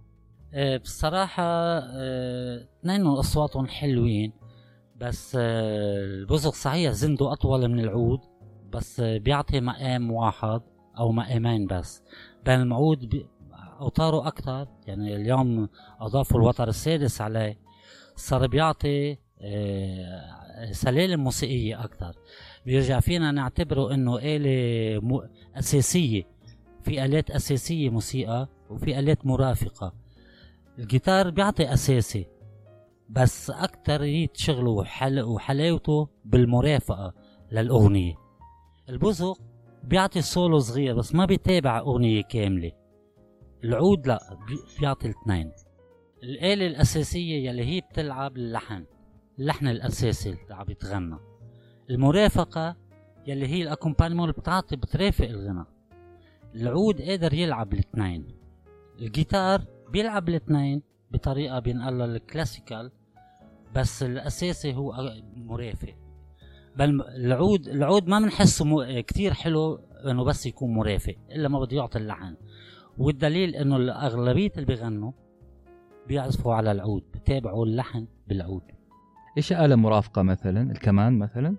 آه، 0.54 0.76
بصراحة 0.76 1.42
آه، 1.44 2.68
اثنين 2.80 3.06
أصواتهم 3.06 3.66
حلوين 3.66 4.32
بس 4.96 5.36
آه، 5.40 6.04
البزق 6.04 6.52
صحيح 6.54 6.92
زنده 6.92 7.32
أطول 7.32 7.68
من 7.68 7.80
العود 7.80 8.18
بس 8.72 9.00
بيعطي 9.00 9.60
مقام 9.60 10.10
واحد 10.10 10.60
أو 10.98 11.12
مقامين 11.12 11.66
بس. 11.66 12.02
بين 12.46 12.62
العود 12.62 13.08
بي- 13.08 13.26
أوتاره 13.80 14.26
أكتر 14.26 14.68
يعني 14.86 15.16
اليوم 15.16 15.68
أضافوا 16.00 16.40
الوتر 16.40 16.68
السادس 16.68 17.20
عليه 17.20 17.58
صار 18.16 18.46
بيعطي 18.46 19.16
سلالم 20.72 21.20
موسيقية 21.24 21.84
أكتر. 21.84 22.12
بيرجع 22.66 23.00
فينا 23.00 23.30
نعتبره 23.32 23.94
إنه 23.94 24.18
آلة 24.18 25.00
أساسية. 25.58 26.22
في 26.84 27.04
آلات 27.04 27.30
أساسية 27.30 27.90
موسيقى 27.90 28.48
وفي 28.70 28.98
آلات 28.98 29.26
مرافقة. 29.26 29.92
الجيتار 30.78 31.30
بيعطي 31.30 31.72
أساسي 31.72 32.26
بس 33.08 33.50
أكتر 33.50 34.26
شغله 34.34 34.70
وحل 34.70 35.20
وحلاوته 35.20 36.08
بالمرافقة 36.24 37.14
للأغنية. 37.52 38.14
البزق 38.88 39.38
بيعطي 39.84 40.20
سولو 40.22 40.58
صغير 40.58 40.96
بس 40.96 41.14
ما 41.14 41.24
بيتابع 41.24 41.78
أغنية 41.78 42.22
كاملة. 42.22 42.72
العود 43.64 44.06
لا 44.06 44.38
بي- 44.48 44.80
بيعطي 44.80 45.06
الاثنين. 45.06 45.52
الآلة 46.22 46.66
الأساسية 46.66 47.48
يلي 47.48 47.64
هي 47.64 47.80
بتلعب 47.80 48.36
اللحن 48.36 48.84
اللحن 49.38 49.68
الأساسي 49.68 50.30
اللي 50.30 50.54
عم 50.54 50.70
يتغنى. 50.70 51.16
المرافقة 51.90 52.76
يلي 53.26 53.46
هي 53.46 53.62
ال 53.62 53.67
accompagnement 53.67 54.30
بتعطي 54.30 54.76
بترافق 54.76 55.24
الغنى 55.24 55.64
العود 56.54 57.02
قادر 57.02 57.34
يلعب 57.34 57.72
الاثنين. 57.72 58.24
الجيتار 58.98 59.62
بيلعب 59.92 60.28
الاثنين 60.28 60.82
بطريقة 61.10 61.58
بينقال 61.58 62.00
الكلاسيكال 62.00 62.90
بس 63.76 64.02
الأساسي 64.02 64.74
هو 64.74 65.12
مرافق. 65.36 65.94
بل 66.76 67.02
العود 67.02 67.68
العود 67.68 68.08
ما 68.08 68.18
بنحسه 68.18 68.64
م... 68.64 69.00
كتير 69.00 69.34
حلو 69.34 69.80
إنه 70.06 70.24
بس 70.24 70.46
يكون 70.46 70.74
مرافق 70.74 71.14
إلا 71.30 71.48
ما 71.48 71.60
بده 71.60 71.76
يعطي 71.76 71.98
اللحن 71.98 72.36
والدليل 72.98 73.54
إنه 73.54 73.76
الأغلبية 73.76 74.52
اللي 74.54 74.66
بيغنوا 74.66 75.12
بيعزفوا 76.08 76.54
على 76.54 76.72
العود 76.72 77.02
بتابعوا 77.14 77.66
اللحن 77.66 78.06
بالعود. 78.28 78.62
إيش 79.36 79.52
آلة 79.52 79.76
مرافقة 79.76 80.22
مثلا؟ 80.22 80.70
الكمان 80.70 81.18
مثلا؟ 81.18 81.56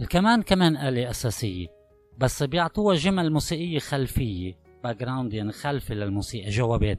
الكمان 0.00 0.42
كمان 0.42 0.76
آلة 0.76 1.10
أساسية. 1.10 1.77
بس 2.18 2.42
بيعطوها 2.42 2.96
جمل 2.96 3.32
موسيقية 3.32 3.78
خلفية 3.78 4.56
background 4.84 5.34
يعني 5.34 5.52
خلفي 5.52 5.94
للموسيقى 5.94 6.50
جوابات. 6.50 6.98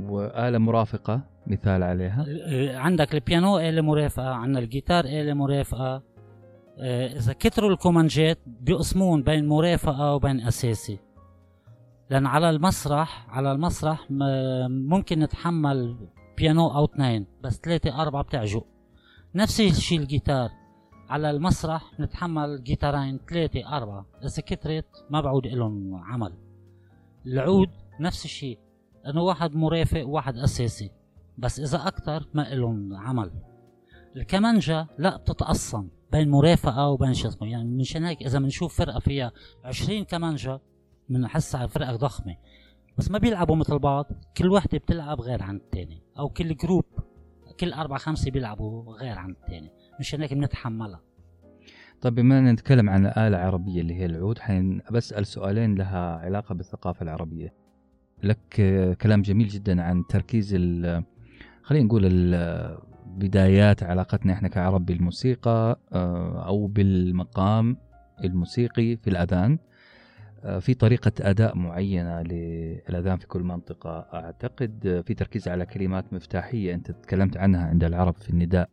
وآلة 0.00 0.58
مرافقة 0.58 1.20
مثال 1.46 1.82
عليها. 1.82 2.26
آه، 2.28 2.76
عندك 2.76 3.14
البيانو 3.14 3.58
آلة 3.58 3.82
مرافقة. 3.82 4.28
عندنا 4.28 4.58
الجيتار 4.58 5.04
آلة 5.04 5.34
مرافقة. 5.34 6.02
آه، 6.78 7.06
إذا 7.06 7.32
كتروا 7.32 7.70
الكومانجات 7.70 8.38
بيقسمون 8.46 9.22
بين 9.22 9.48
مرافقة 9.48 10.14
وبين 10.14 10.40
أساسي. 10.40 10.98
لأن 12.10 12.26
على 12.26 12.50
المسرح 12.50 13.26
على 13.30 13.52
المسرح 13.52 14.06
ممكن 14.68 15.18
نتحمل 15.18 15.96
بيانو 16.38 16.68
أو 16.68 16.84
اثنين 16.84 17.26
بس 17.42 17.60
ثلاثة 17.64 18.02
أربعة 18.02 18.22
بتعجق 18.22 18.66
نفس 19.34 19.60
الشيء 19.60 19.98
الجيتار. 19.98 20.59
على 21.10 21.30
المسرح 21.30 22.00
نتحمل 22.00 22.62
جيتارين 22.64 23.20
ثلاثة 23.30 23.76
أربعة. 23.76 24.06
إذا 24.24 24.42
كترت 24.42 25.06
ما 25.10 25.20
بعود 25.20 25.46
لهم 25.46 25.94
عمل. 25.94 26.32
العود 27.26 27.70
نفس 28.00 28.24
الشيء. 28.24 28.58
إنه 29.06 29.22
واحد 29.22 29.54
مرافق 29.54 30.06
وواحد 30.06 30.36
أساسي. 30.38 30.90
بس 31.38 31.60
إذا 31.60 31.86
أكتر 31.88 32.28
ما 32.34 32.42
لهم 32.42 32.96
عمل. 32.96 33.30
الكمانجا 34.16 34.86
لا 34.98 35.16
بتتقسم 35.16 35.88
بين 36.12 36.30
مرافقة 36.30 36.88
وبين 36.88 37.14
شو 37.14 37.28
اسمه 37.28 37.48
يعني 37.48 37.76
مشان 37.76 38.04
هيك 38.04 38.22
إذا 38.22 38.38
بنشوف 38.38 38.78
فرقة 38.78 38.98
فيها 38.98 39.32
20 39.64 40.04
كمانجا 40.04 40.60
بنحسها 41.08 41.66
فرقة 41.66 41.96
ضخمة. 41.96 42.36
بس 42.98 43.10
ما 43.10 43.18
بيلعبوا 43.18 43.56
مثل 43.56 43.78
بعض. 43.78 44.06
كل 44.36 44.50
وحدة 44.50 44.78
بتلعب 44.78 45.20
غير 45.20 45.42
عن 45.42 45.56
الثاني 45.56 46.02
أو 46.18 46.28
كل 46.28 46.56
جروب 46.56 46.84
كل 47.60 47.72
أربعة 47.72 47.98
خمسة 47.98 48.30
بيلعبوا 48.30 48.96
غير 48.96 49.18
عن 49.18 49.30
الثاني 49.30 49.79
مشان 50.00 50.20
هيك 50.20 50.34
بنتحملها. 50.34 51.00
طيب 52.00 52.14
بما 52.14 52.38
أننا 52.38 52.52
نتكلم 52.52 52.90
عن 52.90 53.06
الآلة 53.06 53.28
العربية 53.28 53.80
اللي 53.80 53.94
هي 53.94 54.06
العود 54.06 54.38
حين 54.38 54.80
بسأل 54.90 55.26
سؤالين 55.26 55.74
لها 55.74 56.16
علاقة 56.16 56.54
بالثقافة 56.54 57.02
العربية. 57.02 57.54
لك 58.22 58.38
كلام 59.02 59.22
جميل 59.22 59.48
جدا 59.48 59.82
عن 59.82 60.06
تركيز 60.06 60.54
خلينا 61.62 61.86
نقول 61.86 62.08
بدايات 63.06 63.82
علاقتنا 63.82 64.32
إحنا 64.32 64.48
كعرب 64.48 64.86
بالموسيقى 64.86 65.80
آه، 65.92 66.46
أو 66.46 66.66
بالمقام 66.66 67.76
الموسيقي 68.24 68.96
في 68.96 69.10
الأذان. 69.10 69.58
آه، 70.44 70.58
في 70.58 70.74
طريقة 70.74 71.12
أداء 71.20 71.56
معينة 71.56 72.22
للأذان 72.22 73.16
في 73.18 73.26
كل 73.26 73.42
منطقة 73.42 73.90
أعتقد 74.14 75.02
في 75.06 75.14
تركيز 75.14 75.48
على 75.48 75.66
كلمات 75.66 76.12
مفتاحية 76.12 76.74
أنت 76.74 76.90
تكلمت 76.90 77.36
عنها 77.36 77.66
عند 77.66 77.84
العرب 77.84 78.14
في 78.14 78.30
النداء. 78.30 78.70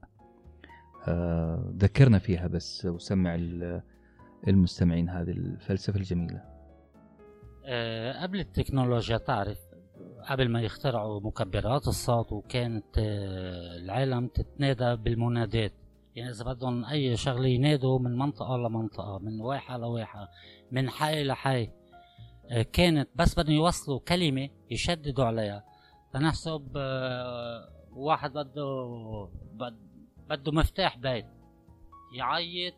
ذكرنا 1.78 2.20
فيها 2.20 2.48
بس 2.48 2.86
وسمع 2.86 3.36
ال- 3.36 3.82
المستمعين 4.48 5.10
هذه 5.10 5.30
الفلسفة 5.32 5.98
الجميلة. 6.00 6.42
آه، 7.66 8.22
قبل 8.24 8.40
التكنولوجيا 8.40 9.18
تعرف 9.18 9.58
قبل 10.30 10.50
ما 10.50 10.62
يخترعوا 10.62 11.20
مكبرات 11.22 11.88
الصوت 11.88 12.32
وكانت 12.32 12.98
آه، 12.98 13.78
العالم 13.78 14.28
تتنادى 14.28 14.96
بالمنادات. 14.96 15.74
يعني 16.16 16.30
إذا 16.32 16.46
بدهم 16.46 16.86
أي 16.86 17.18
شغلة 17.18 17.48
ينادوا 17.48 18.00
من 18.00 18.18
منطقة 18.18 18.58
لمنطقة 18.58 19.20
من 19.20 19.42
واحة 19.42 19.78
لواحة 19.78 20.30
من 20.72 20.90
حي 20.90 21.24
لحي. 21.24 21.70
آه، 22.52 22.62
كانت 22.74 23.10
بس 23.16 23.40
بدهم 23.40 23.56
يوصلوا 23.56 24.00
كلمة 24.00 24.50
يشددوا 24.72 25.26
عليها. 25.26 25.64
تنحسب 26.14 26.68
آه، 26.76 27.70
واحد 27.92 28.32
بده 28.34 28.66
بد- 29.54 29.87
بده 30.30 30.52
مفتاح 30.52 30.98
بيت. 30.98 31.26
يعيط 32.14 32.74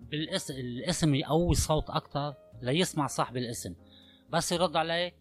بالاسم 0.00 0.54
الاسم 0.54 1.14
يقوي 1.14 1.50
الصوت 1.50 1.90
أكثر 1.90 2.34
ليسمع 2.62 3.06
صاحب 3.06 3.36
الاسم. 3.36 3.74
بس 4.30 4.52
يرد 4.52 4.76
عليه 4.76 5.14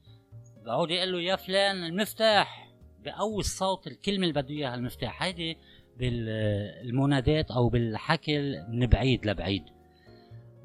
بقعد 0.65 0.89
يقول 0.89 1.11
له 1.11 1.21
يا 1.21 1.35
فلان 1.35 1.83
المفتاح. 1.83 2.71
بقوي 3.05 3.39
الصوت 3.39 3.87
الكلمة 3.87 4.27
اللي 4.27 4.41
بده 4.41 4.49
إياها 4.49 4.75
المفتاح. 4.75 5.23
هيدي 5.23 5.57
بالمنادات 5.97 7.51
أو 7.51 7.69
بالحكي 7.69 8.63
من 8.69 8.87
بعيد 8.87 9.25
لبعيد. 9.25 9.63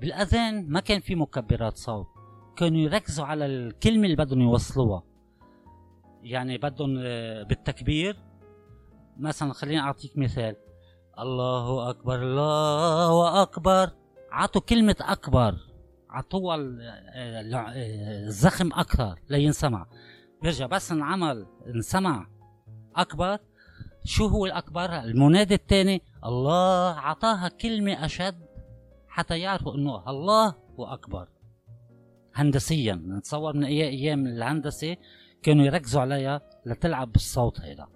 بالأذان 0.00 0.68
ما 0.68 0.80
كان 0.80 1.00
في 1.00 1.14
مكبرات 1.14 1.76
صوت. 1.76 2.06
كانوا 2.56 2.80
يركزوا 2.80 3.24
على 3.24 3.46
الكلمة 3.46 4.04
اللي 4.04 4.16
بدهم 4.16 4.40
يوصلوها. 4.40 5.02
يعني 6.22 6.58
بدهم 6.58 6.98
آه، 6.98 7.42
بالتكبير. 7.42 8.16
مثلا 9.18 9.52
خليني 9.52 9.80
أعطيك 9.80 10.18
مثال. 10.18 10.56
الله 11.18 11.90
أكبر 11.90 12.22
الله 12.22 13.42
أكبر. 13.42 13.90
عطوا 14.32 14.60
كلمة 14.60 14.96
أكبر. 15.00 15.54
عطوها 16.10 16.56
الزخم 18.26 18.72
أكثر. 18.72 19.18
لينسمع 19.30 19.86
بيرجع 20.42 20.66
بس 20.66 20.92
انعمل 20.92 21.46
انسمع. 21.66 22.26
أكبر. 22.96 23.38
شو 24.04 24.26
هو 24.26 24.46
الأكبر؟ 24.46 24.98
المنادي 24.98 25.54
الثاني. 25.54 26.02
الله 26.24 26.94
عطاها 26.94 27.48
كلمة 27.48 28.04
أشد 28.04 28.46
حتى 29.08 29.38
يعرفوا 29.38 29.74
إنه 29.74 30.10
الله 30.10 30.54
هو 30.78 30.84
أكبر. 30.84 31.28
هندسيا. 32.34 32.94
نتصور 32.94 33.56
من 33.56 33.64
أيام 33.64 34.26
الهندسة 34.26 34.96
كانوا 35.42 35.64
يركزوا 35.64 36.00
عليها 36.00 36.40
لتلعب 36.66 37.12
بالصوت 37.12 37.60
هيدا. 37.60 37.86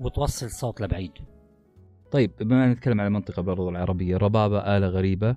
وتوصل 0.00 0.46
الصوت 0.46 0.80
لبعيد. 0.80 1.12
طيب 2.10 2.30
بما 2.40 2.64
أن 2.64 2.70
نتكلم 2.70 3.00
على 3.00 3.08
المنطقة 3.08 3.42
برضو 3.42 3.68
العربية 3.68 4.16
الربابة 4.16 4.76
آلة 4.76 4.86
غريبة 4.86 5.36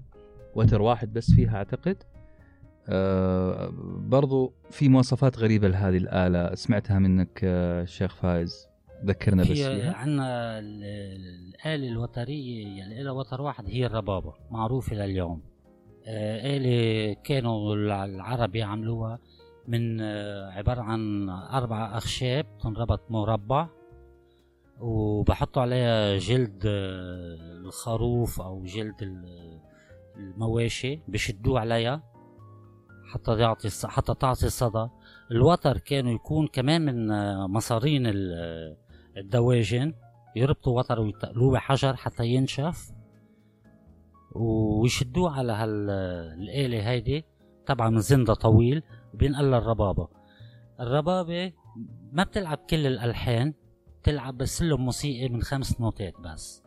وتر 0.55 0.81
واحد 0.81 1.13
بس 1.13 1.31
فيها 1.31 1.57
أعتقد. 1.57 2.03
آه 2.89 3.71
برضو 3.97 4.53
في 4.69 4.89
مواصفات 4.89 5.39
غريبة 5.39 5.67
لهذه 5.67 5.97
الآلة. 5.97 6.55
سمعتها 6.55 6.99
منك 6.99 7.41
آه 7.43 7.83
الشيخ 7.83 8.15
فايز. 8.15 8.67
ذكرنا 9.05 9.43
بس 9.43 9.49
هي 9.49 9.93
عندنا 9.95 10.59
الآلة 10.59 11.87
الوترية 11.87 12.67
يلي 12.67 13.03
لها 13.03 13.11
وتر 13.11 13.41
واحد 13.41 13.65
هي 13.69 13.85
الربابة 13.85 14.33
معروفة 14.51 14.95
لليوم. 14.95 15.41
آه، 16.07 16.57
آلة 16.57 17.13
كانوا 17.23 17.75
العرب 17.75 18.55
يعملوها 18.55 19.19
من 19.67 20.01
آه، 20.01 20.51
عبارة 20.51 20.81
عن 20.81 21.29
أربع 21.29 21.97
أخشاب 21.97 22.45
تنربط 22.63 23.11
مربع. 23.11 23.67
وبحطوا 24.79 25.61
عليها 25.61 26.17
جلد 26.17 26.63
آه، 26.65 27.35
الخروف 27.65 28.41
أو 28.41 28.63
جلد 28.63 29.01
ال- 29.01 29.59
المواشي 30.17 31.01
بشدوه 31.07 31.59
عليها 31.59 32.03
حتى 33.13 33.39
يعطي 33.39 33.69
حتى 33.87 34.13
تعطي 34.13 34.49
صدى. 34.49 34.87
الوتر 35.31 35.77
كانوا 35.77 36.11
يكون 36.11 36.47
كمان 36.47 36.85
من 36.85 37.11
آه، 37.11 37.47
مصارين 37.47 38.07
ال- 38.07 38.77
الدواجن. 39.17 39.93
يربطوا 40.35 40.77
وتر 40.77 40.99
ويتقلوه 40.99 41.51
بحجر 41.51 41.95
حتى 41.95 42.25
ينشف. 42.27 42.91
ويشدوه 44.35 45.31
على 45.31 45.51
هالآلة 45.51 46.89
هيدي. 46.89 47.25
طبعا 47.67 47.89
من 47.89 47.99
زندة 47.99 48.33
طويل. 48.33 48.83
وبينقل 49.13 49.53
الربابة 49.53 50.07
الربابة 50.79 51.53
ما 52.11 52.23
بتلعب 52.23 52.57
كل 52.57 52.87
الألحان. 52.87 53.53
بتلعب 54.01 54.37
بسلم 54.37 54.81
موسيقي 54.81 55.29
من 55.29 55.41
خمس 55.41 55.81
نوتات 55.81 56.13
بس. 56.19 56.63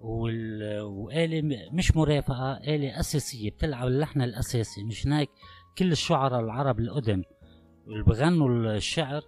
وآلة 0.00 1.68
مش 1.72 1.96
مرافقة 1.96 2.52
آلة 2.52 3.00
أساسية 3.00 3.50
بتلعب 3.50 3.86
اللحن 3.86 4.22
الأساسي. 4.22 4.84
مش 4.84 5.06
هيك 5.06 5.30
كل 5.78 5.92
الشعراء 5.92 6.40
العرب 6.40 6.80
القدم 6.80 7.22
اللي 7.88 8.02
بغنوا 8.04 8.74
الشعر 8.76 9.22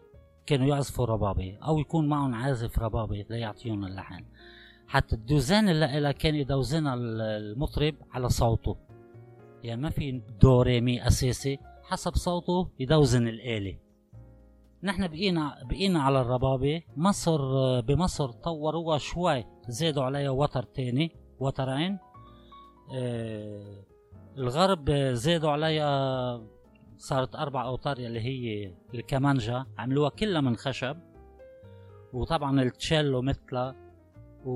كانوا 0.46 0.66
يعزفوا 0.66 1.06
ربابة 1.06 1.56
أو 1.56 1.78
يكون 1.78 2.08
معهم 2.08 2.34
عازف 2.34 2.78
ربابة 2.78 3.24
ليعطيهم 3.30 3.84
اللحن. 3.84 4.24
حتى 4.86 5.16
الدوزان 5.16 5.68
اللي 5.68 6.00
لها 6.00 6.12
كان 6.12 6.34
يدوزنها 6.34 6.94
ال- 6.94 7.20
المطرب 7.20 7.94
على 8.12 8.28
صوته. 8.28 8.76
يعني 9.62 9.80
ما 9.82 9.90
في 9.90 10.22
دو 10.40 10.62
ري 10.62 10.80
مي 10.80 11.06
أساسي 11.06 11.58
حسب 11.82 12.14
صوته 12.14 12.70
يدوزن 12.78 13.28
الآلة. 13.28 13.78
نحن 14.84 15.08
بقينا 15.08 15.64
بقينا 15.64 16.02
على 16.02 16.20
الربابة. 16.20 16.82
مصر 16.96 17.40
بمصر 17.80 18.30
طوروها 18.30 18.98
شوي 18.98 19.44
زادوا 19.68 20.02
عليها 20.02 20.30
وتر 20.30 20.62
تاني 20.62 21.12
وترين 21.40 21.98
آه 22.94 23.84
الغرب 24.38 24.90
زادوا 25.12 25.50
عليها 25.50 26.42
صارت 26.96 27.36
أربع 27.36 27.64
أوتار 27.66 27.96
اللي 27.96 28.20
هي 28.20 28.74
الكمانجا 28.94 29.66
عملوها 29.78 30.08
كلها 30.10 30.40
من 30.40 30.56
خشب. 30.56 30.96
وطبعا 32.12 32.62
التشيلو 32.62 33.22
مثلها. 33.22 33.76
و... 34.44 34.54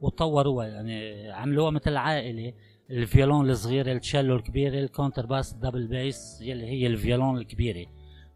وطوروها 0.00 0.66
يعني 0.66 1.30
عملوها 1.30 1.70
مثل 1.70 1.96
عائلة. 1.96 2.52
الفيولون 2.90 3.50
الصغير 3.50 3.92
التشيلو 3.92 4.36
الكبير 4.36 4.78
ال 4.78 5.26
contrabass 5.26 5.54
double 5.54 5.86
bass 5.86 6.40
يلي 6.40 6.66
هي 6.66 6.86
الفيولون 6.86 7.38
الكبيرة. 7.38 7.86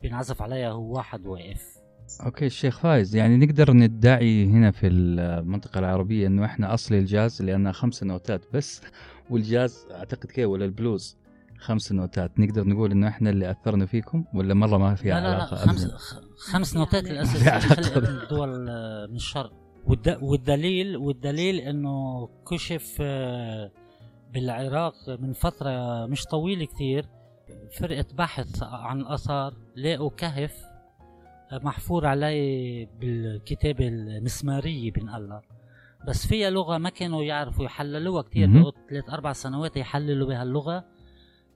بينعزف 0.03 0.43
عليها 0.43 0.71
هو 0.71 0.97
واحد 0.97 1.27
واقف. 1.27 1.81
okay 2.25 2.47
الشيخ 2.47 2.79
فايز. 2.79 3.17
يعني 3.17 3.47
نقدر 3.47 3.73
ندعي 3.73 4.47
هنا 4.47 4.71
في 4.71 4.87
المنطقة 4.87 5.79
العربية 5.79 6.27
إنه 6.27 6.45
إحنا 6.45 6.75
أصل 6.75 6.95
الجاز 6.95 7.43
لأنها 7.43 7.73
خمس 7.73 8.03
نوتات 8.03 8.41
بس. 8.55 8.83
والجاز 9.31 9.87
أعتقد 9.91 10.27
كيف؟ 10.31 10.49
ولا 10.49 10.65
البلوز 10.65 11.17
خمس 11.59 11.93
نوتات. 11.93 12.41
نقدر 12.41 12.69
نقول 12.69 12.91
إنه 12.91 13.09
إحنا 13.09 13.31
اللي 13.31 13.51
أثرنا 13.51 13.87
فيكم؟ 13.87 14.25
ولا 14.35 14.55
مرة 14.55 14.79
ما 14.79 14.95
في 14.95 15.09
لا 15.09 15.15
لا 15.15 15.21
لا 15.21 15.29
علاقة 15.29 15.57
خمس 15.57 15.87
خمس 16.37 16.77
نوتات 16.77 17.05
يعني 17.05 17.11
الاساسيه 17.21 17.51
علاقة 17.51 17.83
خلق 17.83 17.99
من 17.99 18.05
الدول 18.23 18.69
آه، 18.69 19.07
من 19.07 19.17
الشرق 19.17 19.53
والد... 19.87 20.19
والدليل 20.23 20.97
والدليل 20.97 21.57
إنه 21.57 22.29
كشف 22.51 22.97
آه، 23.01 23.71
بالعراق 24.35 24.95
من 25.09 25.33
فترة 25.33 26.07
مش 26.07 26.25
طويلة 26.25 26.65
كثير. 26.65 27.07
فرقة 27.79 28.05
بحث 28.15 28.63
عن 28.63 29.07
آثار 29.07 29.55
لقوا 29.77 30.11
كهف 30.11 30.65
آه، 31.53 31.59
محفور 31.59 32.07
عليه 32.07 32.87
بالكتابه 33.01 33.89
المسماريه 33.89 34.91
بنقلها 34.93 35.43
بس 36.09 36.27
فيها 36.27 36.51
لغة 36.51 36.79
ما 36.79 36.91
كانوا 36.91 37.23
يعرفوا 37.23 37.65
يحللوها 37.65 38.23
كثير 38.23 38.47
مهم. 38.47 38.63
بقوا 38.63 38.73
ثلاث 38.91 39.11
أربع 39.11 39.33
سنوات 39.33 39.77
يحللوا 39.77 40.29
بهاللغه 40.29 40.85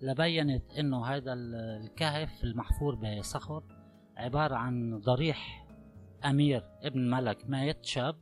لبينت 0.03 0.63
إنه 0.79 1.07
هذا 1.07 1.33
ال- 1.33 1.55
الكهف 1.85 2.45
المحفور 2.45 2.95
بصخر 2.95 3.63
عبارة 4.17 4.55
عن 4.55 4.99
ضريح 5.01 5.67
أمير 6.25 6.63
ابن 6.83 7.11
ملك 7.11 7.39
مات 7.49 7.85
شاب 7.87 8.17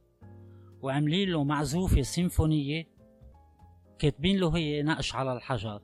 وعاملين 0.82 1.28
له 1.28 1.44
معزوفة 1.44 2.02
سيمفونية 2.02 2.87
كاتبين 3.98 4.37
له 4.37 4.56
هي 4.56 4.82
نقش 4.82 5.14
على 5.14 5.32
الحجر. 5.32 5.80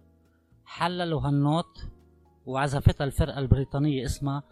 حللوا 0.68 1.20
هالنوت 1.20 1.88
وعزفتها 2.46 3.04
الفرقة 3.04 3.38
البريطانية 3.38 4.04
اسمها 4.04 4.42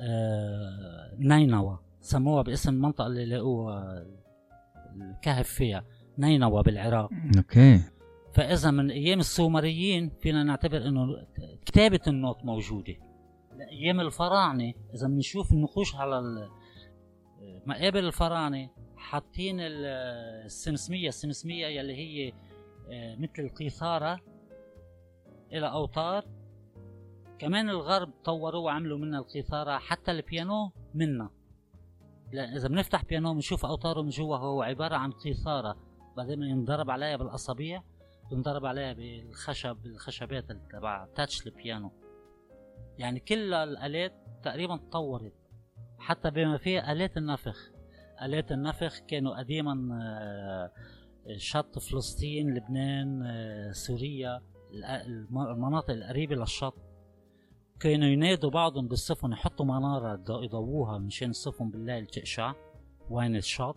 آه، 0.00 1.14
نينوى. 1.18 1.78
سموها 2.00 2.42
باسم 2.42 2.74
المنطقة 2.74 3.06
اللي 3.06 3.24
لقوها 3.36 4.06
الكهف 4.96 5.48
فيها 5.48 5.84
نينوى 6.18 6.62
بالعراق. 6.62 7.10
okay. 7.38 7.80
فإذا 8.34 8.70
من 8.70 8.90
أيام 8.90 9.18
السومريين 9.18 10.10
فينا 10.20 10.42
نعتبر 10.42 10.76
إنه 10.76 11.06
كتابة 11.66 12.00
النوت 12.06 12.44
موجودة. 12.44 12.94
أيام 13.70 14.00
الفراعنة 14.00 14.72
إذا 14.94 15.06
بنشوف 15.08 15.52
النقوش 15.52 15.94
على 15.96 16.18
ال- 16.18 16.48
مقابر 17.66 17.98
الفراعنة 17.98 18.68
حاطين 18.96 19.60
ال- 19.60 19.84
السمسمية 20.44 21.08
السمسمية 21.08 21.66
يلي 21.66 21.94
هي 21.96 22.32
آه، 22.90 23.14
مثل 23.16 23.32
القيثارة 23.38 24.20
إلها 25.52 25.72
أوتار. 25.72 26.24
كمان 27.38 27.70
الغرب 27.70 28.10
طوروا 28.24 28.64
وعملوا 28.64 28.98
منها 28.98 29.18
القيثاره 29.18 29.78
حتى 29.78 30.10
البيانو 30.10 30.72
منها 30.94 31.30
لأن 32.32 32.54
إذا 32.54 32.68
بنفتح 32.68 33.04
بيانو 33.04 33.34
بنشوف 33.34 33.66
أوتاره 33.66 34.02
من 34.02 34.08
جوا 34.08 34.36
هو 34.36 34.62
عبارة 34.62 34.96
عن 34.96 35.12
قيثاره 35.12 35.76
بعدين 36.16 36.42
ينضرب 36.42 36.90
عليها 36.90 37.16
بالاصابيع 37.16 37.82
بنضرب 38.30 38.66
عليها 38.66 38.92
بالخشب 38.92 39.76
بالخشبات 39.76 40.44
تبع 40.72 41.06
تاتش 41.14 41.46
البيانو 41.46 41.92
يعني 42.98 43.20
كل 43.20 43.54
الآلات 43.54 44.12
تقريبا 44.42 44.76
تطورت 44.76 45.32
حتى 45.98 46.30
بما 46.30 46.58
فيها 46.58 46.92
آلات 46.92 47.16
النفخ. 47.16 47.70
آلات 48.22 48.52
النفخ 48.52 48.98
كانوا 48.98 49.38
قديما 49.38 49.98
آه، 50.02 50.72
شط 51.36 51.78
فلسطين 51.78 52.54
لبنان 52.54 53.22
آه، 53.22 53.72
سوريا. 53.72 54.42
المناطق 55.32 55.90
القريبة 55.90 56.36
للشط. 56.36 56.74
كانوا 57.80 58.08
ينادوا 58.08 58.50
بعضهم 58.50 58.88
بالسفن 58.88 59.32
يحطوا 59.32 59.66
منارة 59.66 60.16
يض- 60.16 60.42
يضووها 60.42 60.98
مشان 60.98 61.30
السفن 61.30 61.70
بالليل 61.70 62.06
تقشع 62.06 62.52
وين 63.10 63.36
الشط. 63.36 63.76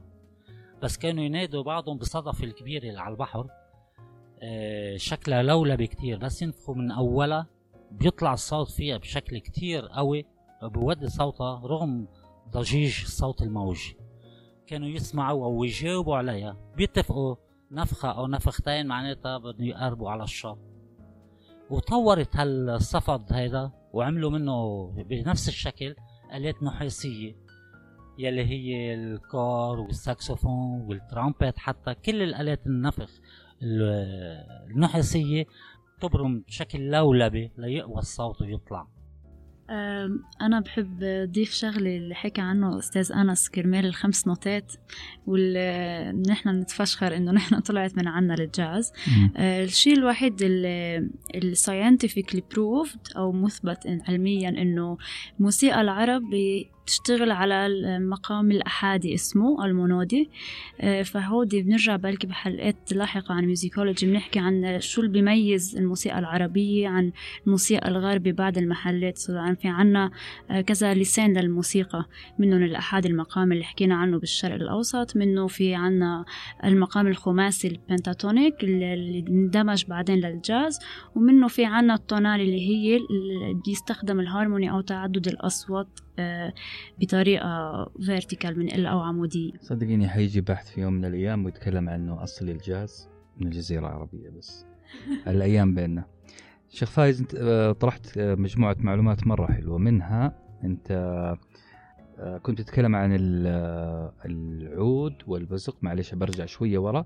بس 0.83 0.97
كانوا 0.97 1.23
ينادوا 1.23 1.63
بعضهم 1.63 1.97
بصدف 1.97 2.43
الكبيرة 2.43 2.89
اللي 2.89 2.99
على 3.01 3.11
البحر. 3.13 3.47
آه، 4.43 4.97
شكلها 4.97 5.43
لولبي 5.43 5.87
كتير 5.87 6.17
بس 6.17 6.41
ينفخوا 6.41 6.75
من 6.75 6.91
أولها. 6.91 7.47
بيطلع 7.91 8.33
الصوت 8.33 8.69
فيها 8.71 8.97
بشكل 8.97 9.37
كتير 9.37 9.87
قوي 9.87 10.25
وبيودي 10.63 11.07
صوتها 11.09 11.61
رغم 11.65 12.07
ضجيج 12.49 13.01
الصوت 13.01 13.41
الموجي 13.41 13.97
كانوا 14.67 14.87
يسمعوا 14.87 15.45
أو 15.45 15.63
يجاوبوا 15.63 16.15
عليها. 16.15 16.57
بيتفقوا 16.75 17.35
نفخة 17.71 18.11
أو 18.11 18.27
نفختين 18.27 18.87
معناتها 18.87 19.37
بدهم 19.37 19.67
يقربوا 19.67 20.09
على 20.09 20.23
الشط. 20.23 20.57
وطورت 21.71 22.35
هالصفد 22.35 23.33
هيدا 23.33 23.71
وعملوا 23.93 24.29
منه 24.31 24.87
بنفس 25.03 25.47
الشكل 25.47 25.95
آلات 26.33 26.63
نحاسية 26.63 27.35
يلي 28.19 28.45
هي 28.45 28.93
الكار 28.93 29.79
والساكسوفون 29.79 30.81
والترامبت 30.81 31.57
حتى 31.57 31.93
كل 31.93 32.21
الآلات 32.21 32.67
النفخ 32.67 33.09
ال- 33.61 34.71
النحاسية 34.71 35.45
تبرم 36.01 36.39
بشكل 36.39 36.89
لولبي 36.91 37.51
ليقوى 37.57 37.97
الصوت 37.97 38.41
ويطلع. 38.41 38.87
أنا 40.41 40.59
بحب 40.59 41.03
أضيف 41.03 41.51
شغلة 41.53 41.97
اللي 41.97 42.15
حكى 42.15 42.41
عنه 42.41 42.79
أستاذ 42.79 43.11
أنس 43.11 43.49
كرمال 43.49 43.85
الخمس 43.85 44.27
نوتات 44.27 44.73
واللي 45.27 46.23
نحن 46.29 46.51
بنتفشخر 46.51 47.15
إنه 47.15 47.31
نحن 47.31 47.59
طلعت 47.69 47.97
من 47.97 48.07
عنا 48.07 48.33
للجاز. 48.33 48.91
آه، 49.37 49.63
الشيء 49.63 49.97
الوحيد 49.97 50.35
ال 51.35 51.42
scientifically 51.42 52.43
proved 52.53 52.99
أو 53.17 53.31
مثبت 53.31 53.83
إن- 53.87 54.09
علميا 54.09 54.49
إنه 54.49 54.97
موسيقى 55.39 55.81
العرب 55.81 56.23
بتشتغل 56.83 57.31
على 57.31 57.65
المقام 57.65 58.51
الأحادي 58.51 59.13
اسمه 59.13 59.65
ال 59.65 59.73
monody. 59.73 60.29
آه، 60.81 61.01
فهودي 61.01 61.61
بنرجع 61.61 61.95
بلكي 61.95 62.27
بحلقات 62.27 62.93
لاحقة 62.93 63.33
عن 63.33 63.45
musicology 63.45 64.07
بنحكي 64.07 64.39
عن 64.39 64.79
شو 64.79 65.01
اللي 65.01 65.11
بيميز 65.11 65.77
الموسيقى 65.77 66.19
العربية 66.19 66.87
عن 66.87 67.11
الموسيقى 67.47 67.89
الغربية 67.89 68.31
بعد 68.31 68.57
المحلات. 68.57 69.19
طبعا 69.27 69.55
في 69.55 69.67
عنا 69.67 70.11
آه، 70.51 70.61
كذا 70.61 70.93
لسان 70.93 71.37
للموسيقى 71.37 72.05
منهم 72.39 72.63
الأحادي 72.63 73.07
المقام 73.07 73.51
اللي 73.51 73.63
حكينا 73.63 73.95
عنه 73.95 74.19
بالشرق 74.19 74.55
الأوسط 74.55 75.15
منه 75.15 75.47
في 75.47 75.75
عنا 75.75 76.25
المقام 76.63 77.07
الخماسي 77.07 77.67
ال 77.67 77.76
pentatonic 77.76 78.63
اللي 78.63 79.19
اندمج 79.29 79.85
بعدين 79.85 80.19
للجاز 80.19 80.79
ومنه 81.15 81.47
في 81.47 81.65
عنا 81.65 81.93
ال 81.93 82.01
tonal 82.01 82.41
اللي 82.41 82.69
هي 82.69 82.95
اللي 82.95 83.61
بيستخدم 83.65 84.19
الهارموني 84.19 84.71
أو 84.71 84.81
تعدد 84.81 85.27
الأصوات 85.27 85.99
بطريقة 86.99 87.85
vertical 88.05 88.59
من 88.59 88.71
ال 88.73 88.85
أو 88.85 88.99
عمودية 88.99 89.51
صدقيني 89.61 90.07
حيجي 90.09 90.41
بحث 90.41 90.69
في 90.71 90.81
يوم 90.81 90.93
من 90.93 91.05
الأيام 91.05 91.45
ويتكلم 91.45 91.89
عنه 91.89 92.23
أصل 92.23 92.49
الجاز 92.49 93.09
من 93.37 93.47
الجزيرة 93.47 93.79
العربية 93.79 94.29
بس. 94.29 94.65
الأيام 95.27 95.75
بيننا. 95.75 96.03
شيخ 96.69 96.89
فايز 96.89 97.21
أنت 97.21 97.35
آه، 97.35 97.71
طرحت 97.71 98.17
آه، 98.17 98.35
مجموعة 98.35 98.75
معلومات 98.79 99.27
مرة 99.27 99.45
حلوة. 99.51 99.77
منها 99.77 100.35
أنت 100.63 100.91
آه، 102.19 102.37
كنت 102.37 102.61
تتكلم 102.61 102.95
عن 102.95 103.15
ال- 103.15 104.11
العود 104.25 105.13
والبزق. 105.27 105.77
معلش 105.81 106.13
برجع 106.15 106.45
شوية 106.45 106.77
ورا. 106.77 107.05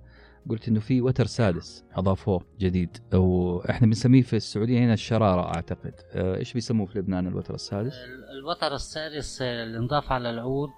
قلت 0.50 0.68
إنه 0.68 0.80
في 0.80 1.02
وتر 1.02 1.26
سادس 1.26 1.84
أضافوه 1.96 2.42
جديد 2.60 2.98
وإحنا 3.14 3.88
بنسميه 3.88 4.22
في 4.22 4.36
السعودية 4.36 4.80
هنا 4.80 4.94
الشرارة 4.94 5.56
أعتقد. 5.56 5.94
آه، 6.14 6.36
إيش 6.38 6.54
بيسموه 6.54 6.86
في 6.86 7.00
لبنان 7.00 7.28
الوتر 7.28 7.54
السادس؟ 7.54 7.94
ال- 7.94 8.38
الوتر 8.40 8.76
السادس 8.76 9.42
اللي 9.42 9.78
انضاف 9.78 10.12
على 10.12 10.30
العود 10.30 10.70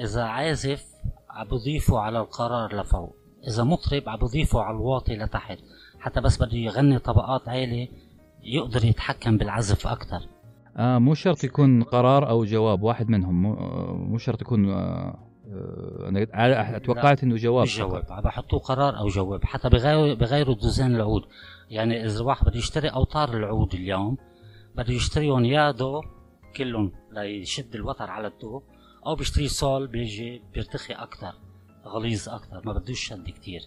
إذا 0.00 0.22
عازف 0.22 0.84
بضيفه 1.50 1.98
على 1.98 2.18
القرار 2.20 2.80
لفوق. 2.80 3.16
إذا 3.48 3.64
مطرب 3.64 4.02
بضيفه 4.20 4.60
على 4.62 4.76
الواطي 4.76 5.16
لتحت. 5.16 5.58
حتى 5.98 6.20
بس 6.20 6.42
بده 6.42 6.56
يغني 6.56 6.98
طبقات 6.98 7.48
عالية 7.48 7.88
يقدر 8.42 8.84
يتحكم 8.84 9.38
بالعزف 9.38 9.86
أكتر. 9.86 10.20
آه 10.76 10.98
مو 10.98 11.14
شرط 11.14 11.44
يكون 11.44 11.82
قرار 11.82 12.28
أو 12.28 12.44
جواب 12.44 12.82
واحد 12.82 13.08
منهم. 13.10 13.42
مو, 13.42 13.54
آه، 13.54 13.92
مو 13.92 14.18
شرط 14.18 14.42
يكون 14.42 14.70
آه 14.70 14.74
آه، 14.74 15.25
أنا 16.08 16.26
ع- 16.32 16.78
توقعت 16.78 17.22
إنه 17.22 17.36
جواب. 17.36 17.62
مش 17.62 17.78
جواب. 17.78 18.04
عم 18.10 18.22
بحطوه 18.22 18.60
قرار 18.60 18.98
أو 18.98 19.08
جواب. 19.08 19.44
حتى 19.44 19.68
بغيروا 19.68 20.14
بغيروا 20.14 20.56
العود. 20.80 21.22
يعني 21.70 22.04
إذا 22.04 22.20
الواحد 22.20 22.46
بده 22.46 22.56
يشتري 22.58 22.88
أوتار 22.88 23.36
العود 23.36 23.74
اليوم 23.74 24.16
بده 24.76 24.92
يشتريهم 24.94 25.44
يا 25.44 25.70
دو 25.70 26.00
كلهم 26.56 26.92
ليشد 27.12 27.74
الوتر 27.74 28.10
على 28.10 28.26
الدو 28.26 28.62
أو 29.06 29.14
بيشتري 29.14 29.48
سول 29.48 29.86
بيجي 29.86 30.42
بيرتخي 30.54 30.92
أكتر 30.94 31.32
غليظ 31.86 32.28
أكتر 32.28 32.62
ما 32.64 32.72
بدوش 32.72 33.00
شد 33.08 33.26
كتير. 33.30 33.60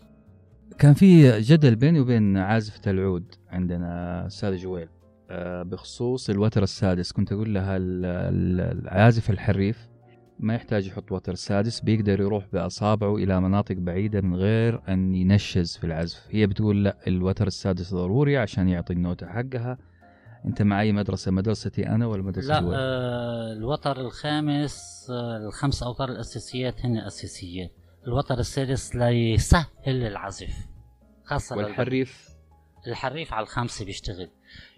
كان 0.77 0.93
في 0.93 1.39
جدل 1.41 1.75
بيني 1.75 1.99
وبين 1.99 2.37
عازفة 2.37 2.91
العود 2.91 3.35
عندنا 3.49 4.27
أستاذ 4.27 4.55
جويل. 4.55 4.87
آه 5.31 5.63
بخصوص 5.63 6.29
الوتر 6.29 6.63
السادس 6.63 7.11
كنت 7.11 7.31
أقول 7.31 7.53
لها 7.53 7.77
ال- 7.77 8.05
ال- 8.05 8.79
العازف 8.81 9.29
الحريف 9.29 9.88
ما 10.39 10.55
يحتاج 10.55 10.87
يحط 10.87 11.11
وتر 11.11 11.35
سادس 11.35 11.79
بيقدر 11.79 12.21
يروح 12.21 12.45
بأصابعه 12.53 13.15
إلى 13.15 13.41
مناطق 13.41 13.75
بعيدة 13.75 14.21
من 14.21 14.35
غير 14.35 14.81
أن 14.89 15.15
ينشز 15.15 15.77
في 15.77 15.83
العزف. 15.83 16.27
هي 16.29 16.47
بتقول 16.47 16.83
لا 16.83 16.97
الوتر 17.07 17.47
السادس 17.47 17.93
ضروري 17.93 18.37
عشان 18.37 18.69
يعطي 18.69 18.93
النوتة 18.93 19.27
حقها. 19.27 19.77
أنت 20.45 20.61
مع 20.61 20.81
اي 20.81 20.91
مدرسة 20.91 21.31
مدرستي 21.31 21.87
أنا 21.87 22.07
ولا 22.07 22.23
مدرسه 22.23 22.47
لا 22.47 22.59
جويل 22.61 22.75
آه 22.79 23.53
الوتر 23.53 24.01
الخامس 24.01 25.07
آه 25.11 25.37
الخمس 25.47 25.83
أوتار 25.83 26.09
الأساسيات 26.09 26.85
هن 26.85 26.97
أساسيات. 26.97 27.71
الوتر 28.07 28.39
السادس 28.39 28.95
ليسهل 28.95 29.67
العزف 29.87 30.67
خاصة. 31.23 31.57
والحريف؟ 31.57 32.29
الحريف 32.87 33.33
على 33.33 33.43
الخمسة 33.43 33.85
بيشتغل. 33.85 34.29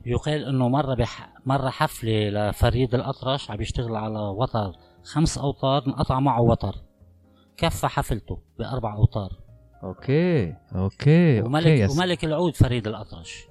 يقال 0.05 0.45
إنه 0.45 0.69
مرة 0.69 0.95
بح... 0.95 1.33
مرة 1.45 1.69
حفلة 1.69 2.29
لفريد 2.29 2.95
الأطرش 2.95 3.51
عم 3.51 3.57
بيشتغل 3.57 3.95
على 3.95 4.19
وتر 4.19 4.71
خمس 5.03 5.37
أوتار 5.37 5.87
انقطع 5.87 6.19
معه 6.19 6.41
وتر. 6.41 6.75
كفى 7.57 7.87
حفلته 7.87 8.41
بأربع 8.59 8.93
أوتار. 8.93 9.39
okay 9.83 10.43
okay 10.75 11.39
okay 11.39 11.41
وملك 11.41 11.85
س... 11.85 11.97
وملك 11.97 12.25
العود 12.25 12.55
فريد 12.55 12.87
الأطرش. 12.87 13.47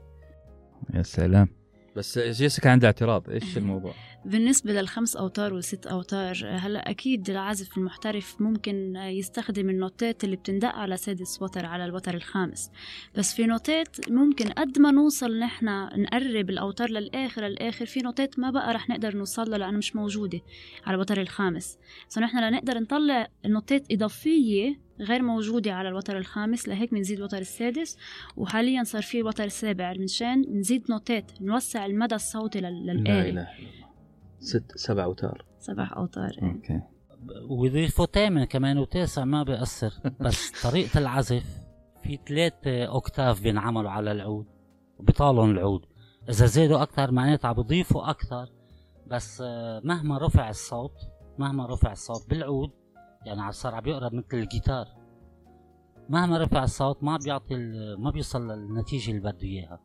يا 0.95 1.03
سلام. 1.03 1.49
بس 1.97 2.19
جيسيكا 2.19 2.71
عندها 2.71 2.87
اعتراض. 2.89 3.31
إيش 3.31 3.57
الموضوع؟ 3.59 3.93
بالنسبة 4.25 4.73
للخمس 4.73 5.17
أوتار 5.17 5.55
والست 5.55 5.87
أوتار 5.87 6.37
هلا 6.45 6.91
أكيد 6.91 7.31
العازف 7.31 7.79
المحترف 7.79 8.41
ممكن 8.41 8.97
يستخدم 8.97 9.71
النوتات 9.71 10.25
اللي 10.25 10.37
بتندق 10.37 10.69
على 10.69 10.97
سادس 10.97 11.43
وتر 11.43 11.67
على 11.67 11.85
الوتر 11.85 12.15
الخامس. 12.15 12.71
بس 13.15 13.35
في 13.35 13.47
نوتات 13.47 14.11
ممكن 14.11 14.49
قد 14.49 14.79
ما 14.79 14.91
نوصل 14.91 15.39
نحن 15.39 15.67
نقرب 15.97 16.51
الأوتار 16.51 16.91
للآخر 16.91 17.47
الآخر 17.47 17.87
في 17.87 18.01
نوتات 18.01 18.39
ما 18.39 18.51
بقى 18.51 18.75
رح 18.75 18.89
نقدر 18.89 19.17
نوصل 19.17 19.51
لها 19.51 19.59
لأنها 19.59 19.79
مش 19.79 19.97
موجودة 19.97 20.41
على 20.87 20.95
الوتر 20.95 21.21
الخامس. 21.21 21.79
فنحن 22.09 22.39
لنقدر 22.39 22.79
نطلع 22.79 23.29
نوتات 23.47 23.87
إضافية 23.93 24.81
غير 25.01 25.23
موجودة 25.23 25.73
على 25.73 25.89
الوتر 25.89 26.19
الخامس 26.19 26.69
لهيك 26.69 26.91
بنزيد 26.95 27.19
الوتر 27.19 27.39
السادس 27.39 27.97
وحاليا 28.37 28.83
صار 28.83 29.03
في 29.03 29.23
وتر 29.23 29.49
سابع. 29.49 29.93
منشان 29.93 30.45
نزيد 30.59 30.91
نوتات 30.91 31.33
نوسع 31.41 31.87
المدى 31.87 32.15
الصوتي 32.15 32.61
للآلة. 32.61 33.49
ست 34.41 34.77
سبع 34.77 35.05
أوتار. 35.05 35.45
سبع 35.59 35.91
أوتار. 35.97 36.31
okay. 36.43 36.81
ويضيفوا 37.51 38.07
تامن 38.07 38.45
كمان 38.45 38.79
وتاسع 38.79 39.25
ما 39.25 39.43
بيأثر 39.43 39.93
بس 40.21 40.63
طريقة 40.63 40.99
العزف 40.99 41.59
في 42.03 42.19
ثلاث 42.29 42.67
أوكتاف 42.67 43.43
بينعملوا 43.43 43.91
على 43.91 44.13
العود 44.13 44.47
بيطالهم 45.01 45.51
العود. 45.51 45.85
إذا 46.29 46.47
زادوا 46.47 46.83
أكثر 46.83 47.11
معناتها 47.11 47.49
عم 47.49 47.55
بيضيفوا 47.55 48.11
أكثر 48.11 48.49
بس 49.07 49.43
آه، 49.47 49.81
مهما 49.85 50.19
رفع 50.19 50.49
الصوت 50.49 50.93
مهما 51.39 51.67
رفع 51.67 51.93
الصوت 51.93 52.31
بالعود 52.31 52.71
يعني 53.27 53.53
صار 53.53 53.75
عم 53.75 53.87
يقرب 53.87 54.15
مثل 54.15 54.27
الجيتار. 54.33 54.87
مهما 56.09 56.39
رفع 56.39 56.65
الصوت 56.65 57.03
ما 57.05 57.17
بيعطي 57.25 57.55
ال- 57.55 58.01
ما 58.01 58.11
بيوصل 58.11 58.51
للنتيجة 58.51 59.11
اللي 59.11 59.21
بده 59.21 59.43
إياها. 59.43 59.81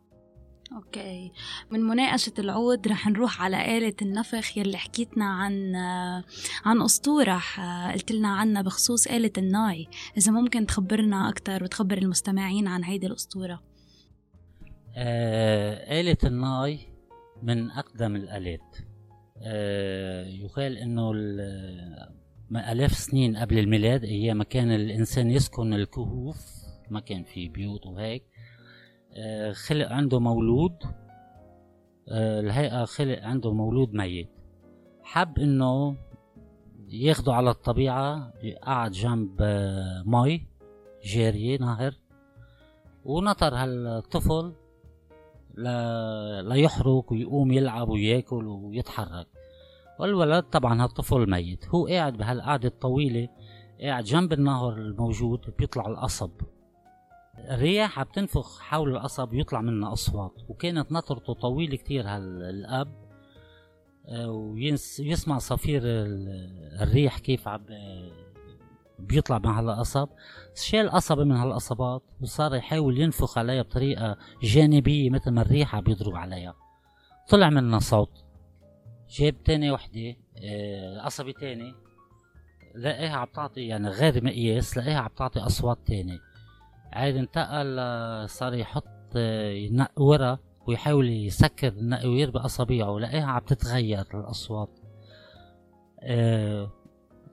okay. 0.74 1.32
من 1.72 1.80
مناقشة 1.80 2.34
العود 2.40 2.88
رح 2.88 3.08
نروح 3.08 3.42
على 3.42 3.78
آلة 3.78 3.94
النفخ 4.02 4.58
يلي 4.58 4.78
حكيتنا 4.78 5.26
عن 5.26 5.76
عن 6.66 6.82
أسطورة 6.82 7.42
قلت 7.94 8.12
لنا 8.12 8.28
عنها 8.28 8.62
بخصوص 8.62 9.08
آلة 9.08 9.32
الناي. 9.38 9.88
إذا 10.18 10.32
ممكن 10.32 10.66
تخبرنا 10.66 11.30
أكتر 11.30 11.64
وتخبر 11.64 11.98
المستمعين 11.98 12.68
عن 12.68 12.84
هيدي 12.84 13.08
الأسطورة. 13.08 13.64
آه، 14.98 16.02
آلة 16.02 16.18
الناي 16.24 16.80
من 17.44 17.72
أقدم 17.72 18.16
الآلات. 18.16 18.78
آه، 19.44 20.26
يقال 20.28 20.96
ما 22.50 22.72
آلاف 22.72 22.94
سنين 22.94 23.38
قبل 23.38 23.60
الميلاد 23.60 24.04
أيام 24.04 24.44
كان 24.44 24.72
الإنسان 24.72 25.32
يسكن 25.32 25.74
الكهوف 25.74 26.38
ما 26.90 27.00
كان 27.00 27.24
في 27.24 27.48
بيوت 27.48 27.86
وهيك. 27.86 28.24
خلق 29.54 29.92
عنده 29.92 30.20
مولود 30.20 30.84
آه، 32.10 32.40
الهيئة 32.40 32.86
خلق 32.86 33.20
عنده 33.24 33.54
مولود 33.54 33.94
ميت. 33.94 34.30
حب 35.04 35.40
إنه 35.40 35.98
ياخده 36.90 37.34
على 37.34 37.50
الطبيعة 37.50 38.34
قعد 38.64 38.92
جنب 38.92 39.38
آه، 39.42 40.04
مي 40.06 40.48
جارية 41.06 41.58
نهر. 41.60 41.94
ونطر 43.06 43.56
هالطفل 43.56 44.54
لا 45.54 46.42
ليحرق 46.42 47.12
ويقوم 47.12 47.52
يلعب 47.52 47.90
وياكل 47.90 48.48
ويتحرك. 48.48 49.28
والولد 50.00 50.44
طبعا 50.44 50.84
هالطفل 50.84 51.30
ميت. 51.30 51.70
هو 51.70 51.88
قاعد 51.88 52.18
بهالقعدة 52.18 52.68
الطويلة 52.68 53.30
قاعد 53.82 54.04
جنب 54.04 54.34
النهر 54.34 54.78
الموجود 54.78 55.54
بيطلع 55.60 55.88
القصب. 55.88 56.32
الرياح 57.38 58.00
عم 58.00 58.06
تنفخ 58.14 58.60
حول 58.60 58.90
القصب 58.96 59.32
ويطلع 59.34 59.62
منها 59.62 59.94
أصوات 59.94 60.32
وكانت 60.50 60.92
نطرته 60.92 61.34
طويلة 61.34 61.78
كتير 61.78 62.08
هالأب 62.08 63.06
آه، 64.08 64.30
ويسمع 64.32 65.38
صفير 65.38 65.82
ال- 65.86 66.78
الريح 66.82 67.20
كيف 67.20 67.48
عم 67.48 67.66
آه، 67.70 68.12
بيطلع 69.00 69.40
مع 69.40 69.60
هالقصب 69.60 70.10
شال 70.56 70.90
قصبة 70.92 71.24
من 71.24 71.36
هالقصبات 71.36 72.02
وصار 72.22 72.56
يحاول 72.56 73.00
ينفخ 73.02 73.38
عليها 73.38 73.62
بطريقة 73.62 74.18
جانبية 74.44 75.10
مثل 75.10 75.32
ما 75.32 75.42
الريح 75.42 75.76
عم 75.76 75.84
بيضرب 75.84 76.16
عليها. 76.16 76.56
طلع 77.30 77.50
منها 77.50 77.80
صوت. 77.80 78.24
جاب 79.10 79.44
تاني 79.44 79.72
وحدة 79.72 80.16
آه، 80.44 81.02
قصبة 81.06 81.32
تاني 81.32 81.74
لقاها 82.76 83.16
عم 83.16 83.28
تعطي 83.36 83.62
يعني 83.68 83.88
غير 83.90 84.24
مقياس 84.24 84.78
لقاها 84.78 84.98
عم 85.00 85.10
تعطي 85.18 85.40
أصوات 85.40 85.78
تاني. 85.86 86.20
عاد 86.96 87.16
انتقل 87.16 87.76
آه، 87.80 88.26
صار 88.26 88.54
يحط 88.54 88.86
آه، 89.16 89.50
ينقورها 89.52 90.40
ويحاول 90.68 91.10
يسكر 91.10 91.68
النقوير 91.68 92.32
بأصابيعه 92.32 92.98
لقاها 93.00 93.26
عم 93.26 93.40
تتغير 93.40 94.06
الأصوات. 94.14 94.70
آه، 96.04 96.72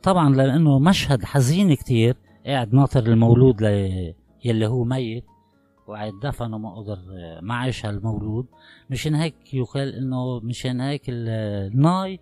طبعا 0.02 0.34
لأنه 0.34 0.78
مشهد 0.78 1.24
حزين 1.24 1.74
كتير 1.74 2.16
قاعد 2.46 2.74
ناطر 2.74 3.06
المولود. 3.06 3.60
يلي 4.44 4.66
هو 4.66 4.84
ميت 4.84 5.24
وقاعد 5.86 6.12
دفنه 6.22 6.58
ما 6.58 6.74
قدر 6.74 6.98
ما 7.42 7.54
عاش 7.54 7.86
هالمولود. 7.86 8.46
مشان 8.90 9.14
هيك 9.14 9.54
يقال 9.54 9.94
إنه 9.94 10.40
مشان 10.40 10.80
هيك 10.80 11.02
ال- 11.08 11.28
الناي 11.72 12.20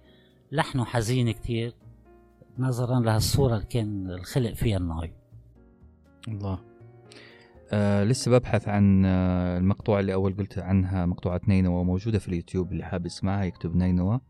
لحنه 0.53 0.85
حزين 0.85 1.31
كتير 1.31 1.75
نظرا 2.59 3.01
لهالصورة 3.01 3.55
اللي 3.55 3.67
كان 3.67 4.11
الخلق 4.11 4.53
فيها 4.53 4.77
الناي. 4.77 5.13
الله. 6.29 6.70
آه 7.73 8.05
لسه 8.05 8.31
ببحث 8.31 8.69
عن 8.69 9.05
آه 9.05 9.59
المقطوعة 9.59 10.01
اللي 10.01 10.15
أول 10.15 10.37
قلت 10.37 10.59
عنها 10.59 11.07
مقطوعة 11.07 11.41
نينوى 11.49 11.85
موجودة 11.85 12.19
في 12.19 12.29
اليوتيوب 12.29 12.73
اللي 12.73 12.85
حاب 12.85 13.07
يسمعها 13.07 13.45
يكتب 13.45 13.77
نينوى. 13.77 14.21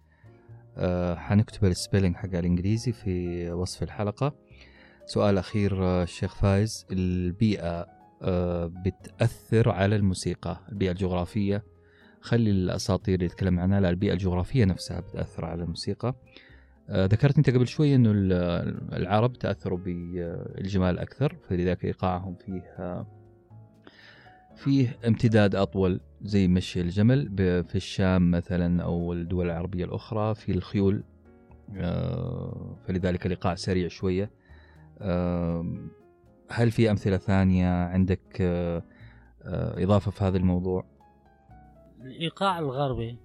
آه 0.76 1.14
حنكتب 1.14 1.64
ال 1.64 1.70
spelling 1.70 2.16
حق 2.16 2.34
الإنجليزي 2.34 2.92
في 2.92 3.50
وصف 3.50 3.82
الحلقة. 3.82 4.34
سؤال 5.06 5.38
أخير 5.38 5.84
آه 5.84 6.02
الشيخ 6.02 6.34
فايز 6.34 6.86
البيئة 6.92 7.86
آه 8.22 8.66
بتأثر 8.86 9.70
على 9.70 9.96
الموسيقى 9.96 10.60
البيئة 10.72 10.90
الجغرافية؟ 10.90 11.62
خلي 12.20 12.50
الأساطير 12.50 13.14
اللي 13.14 13.26
يتكلم 13.26 13.60
عنها 13.60 13.80
لا 13.80 13.90
البيئة 13.90 14.12
الجغرافية 14.12 14.64
نفسها 14.64 15.00
بتأثر 15.00 15.44
على 15.44 15.62
الموسيقى. 15.62 16.14
آه، 16.88 17.06
ذكرت 17.06 17.36
أنت 17.38 17.50
قبل 17.50 17.66
شوي 17.68 17.94
إنه 17.94 18.10
ال- 18.10 18.32
العرب 18.92 19.32
تأثروا 19.32 19.78
بالجمال 19.78 20.98
أكثر 20.98 21.36
فلذلك 21.48 21.84
إيقاعهم 21.84 22.34
فيه 22.34 22.60
آه، 22.78 23.06
فيه 24.64 24.98
امتداد 25.06 25.54
أطول 25.54 26.00
زي 26.22 26.48
مشي 26.48 26.80
الجمل 26.80 27.36
في 27.68 27.74
الشام 27.74 28.30
مثلا 28.30 28.82
أو 28.82 29.12
الدول 29.12 29.46
العربية 29.46 29.84
الأخرى 29.84 30.34
في 30.34 30.52
الخيول. 30.52 31.02
آه، 31.76 32.76
فلذلك 32.86 33.26
الايقاع 33.26 33.54
سريع 33.54 33.88
شوية. 33.88 34.30
آم، 35.00 35.90
هل 36.50 36.70
في 36.70 36.90
أمثلة 36.90 37.16
ثانية 37.16 37.84
عندك 37.84 38.20
آه، 38.40 38.82
آه، 39.42 39.82
إضافة 39.84 40.10
في 40.10 40.24
هذا 40.24 40.36
الموضوع؟ 40.36 40.84
الإيقاع 42.00 42.58
الغربي 42.58 43.18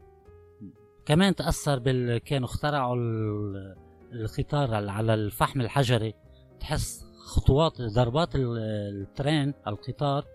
كمان 1.05 1.35
تأثر 1.35 1.79
بال 1.79 2.17
كانوا 2.17 2.47
اخترعوا 2.47 2.95
ال- 2.95 3.75
القطار 4.13 4.79
ال- 4.79 4.89
على 4.89 5.13
الفحم 5.13 5.61
الحجري. 5.61 6.13
تحس 6.59 7.05
خطوات 7.25 7.81
ضربات 7.81 8.35
ال- 8.35 8.57
ال 9.01 9.10
train 9.10 9.53
القطار 9.67 10.25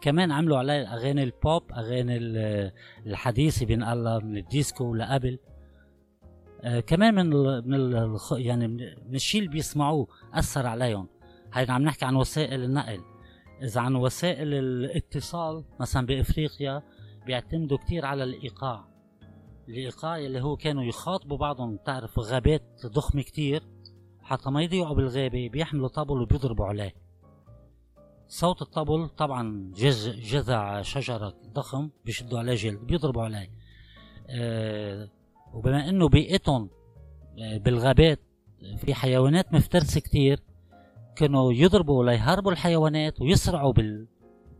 كمان 0.00 0.32
عملوا 0.32 0.58
عليه 0.58 0.94
أغاني 0.94 1.22
البوب 1.22 1.72
أغاني 1.72 2.16
ال- 2.16 2.72
الحديثه 3.06 3.66
بينقال 3.66 4.26
من 4.26 4.36
الديسكو 4.36 4.94
لقبل 4.94 5.38
آه 6.62 6.80
كمان 6.80 7.14
من 7.14 7.32
ال 7.32 7.68
من 7.68 7.74
ال 7.74 8.18
يعني 8.32 8.68
من 8.68 8.76
من 9.08 9.14
الشيء 9.14 9.40
اللي 9.40 9.52
بيسمعوه 9.52 10.06
أثر 10.34 10.66
عليهم. 10.66 11.08
هيدا 11.52 11.72
عم 11.72 11.82
نحكي 11.82 12.04
عن 12.04 12.16
وسائل 12.16 12.64
النقل. 12.64 13.00
إذا 13.62 13.80
عن 13.80 13.94
وسائل 13.96 14.54
الاتصال 14.54 15.64
مثلا 15.80 16.06
بإفريقيا 16.06 16.82
بيعتمدوا 17.26 17.78
كتير 17.78 18.06
على 18.06 18.24
الإيقاع. 18.24 18.84
الإيقاع 19.68 20.18
اللي 20.18 20.40
هو 20.40 20.56
كانوا 20.56 20.84
يخاطبوا 20.84 21.36
بعضهم 21.38 21.76
تعرف 21.76 22.18
غابات 22.18 22.86
ضخمة 22.86 23.22
كتير. 23.22 23.62
حتى 24.22 24.50
ما 24.50 24.62
يضيعوا 24.62 24.94
بالغابة 24.94 25.48
بيحملوا 25.48 25.88
طبل 25.88 26.22
وبيضربوا 26.22 26.66
عليه. 26.66 26.94
صوت 28.28 28.62
الطبل 28.62 29.08
طبعا 29.08 29.72
جز 29.76 30.08
جذع 30.08 30.82
شجرة 30.82 31.34
ضخم 31.54 31.90
بيشدوا 32.04 32.38
عليه 32.38 32.54
جلد 32.54 32.80
بيضربوا 32.80 33.22
عليه 33.22 33.50
آه 34.30 35.08
وبما 35.52 35.88
إنه 35.88 36.08
بيئتهم 36.08 36.70
آه 37.38 37.58
بالغابات 37.58 38.20
في 38.78 38.94
حيوانات 38.94 39.52
مفترسة 39.54 40.00
كتير 40.00 40.40
كانوا 41.16 41.52
يضربوا 41.52 42.04
ليهربوا 42.04 42.52
الحيوانات 42.52 43.20
ويسرعوا 43.20 43.72
بال 43.72 44.06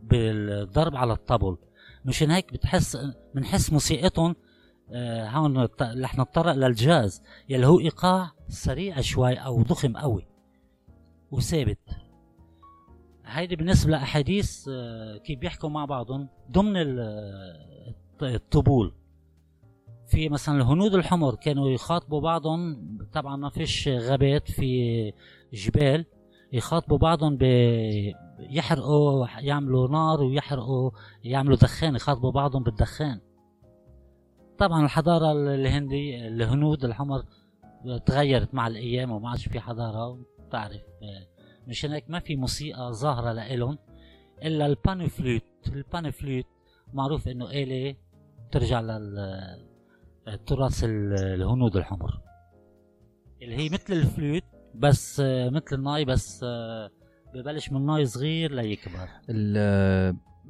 بالضرب 0.03 0.95
على 0.95 1.13
الطبل. 1.13 1.57
مشان 2.05 2.31
هيك 2.31 2.53
بتحس 2.53 2.97
بنحس 3.35 3.73
موسيقتهم 3.73 4.35
آه 4.91 5.29
هون 5.29 5.67
رح 5.81 6.19
نتطرق 6.19 6.53
للجاز 6.53 7.23
يلي 7.49 7.67
هو 7.67 7.79
إيقاع 7.79 8.31
سريع 8.47 9.01
شوي 9.01 9.33
أو 9.33 9.61
ضخم 9.61 9.97
قوي. 9.97 10.27
وثابت. 11.31 11.79
هيدي 13.27 13.55
بالنسبة 13.55 13.91
لأحاديث 13.91 14.69
كيف 15.23 15.39
بيحكوا 15.39 15.69
مع 15.69 15.85
بعضهم. 15.85 16.27
ضمن 16.51 16.75
الطبول 18.21 18.93
في 20.07 20.29
مثلا 20.29 20.57
الهنود 20.57 20.95
الحمر 20.95 21.35
كانوا 21.35 21.69
يخاطبوا 21.69 22.21
بعضهم 22.21 22.87
طبعا 23.13 23.35
ما 23.35 23.49
فيش 23.49 23.87
غابات 23.87 24.51
في 24.51 25.13
جبال 25.53 26.05
يخاطبوا 26.53 26.97
بعضهم 26.97 27.37
يحرقوا 28.39 29.27
يعملوا 29.39 29.87
نار 29.87 30.23
ويحرقوا 30.23 30.91
يعملوا 31.23 31.55
دخان 31.57 31.95
يخاطبوا 31.95 32.31
بعضهم 32.31 32.63
بالدخان. 32.63 33.19
طبعا 34.57 34.85
الحضارة 34.85 35.31
الهندية 35.31 36.27
الهنود 36.27 36.85
الحمر 36.85 37.23
تغيرت 38.05 38.53
مع 38.53 38.67
الأيام 38.67 39.11
وما 39.11 39.29
عادش 39.29 39.47
في 39.47 39.59
حضارة 39.59 40.19
بتعرف 40.47 40.81
مشان 41.67 41.91
هيك 41.91 42.09
ما 42.09 42.19
في 42.19 42.35
موسيقى 42.35 42.93
ظاهرة 42.93 43.31
لإلهم 43.33 43.77
إلا 44.43 44.65
البانفلوت 44.65 45.43
البانفلوت 45.67 46.45
معروف 46.93 47.27
إنه 47.27 47.51
آلة 47.51 47.95
ترجع 48.51 48.81
للتراث 50.27 50.83
الهنود 50.83 51.77
الحمر. 51.77 52.19
اللي 53.41 53.55
هي 53.55 53.69
مثل 53.69 53.93
الفلوت 53.93 54.43
بس 54.75 55.19
مثل 55.25 55.75
الناي 55.75 56.05
بس 56.05 56.45
ببلش 57.33 57.71
من 57.71 57.85
ناي 57.85 58.05
صغير 58.05 58.51
ليكبر 58.51 59.09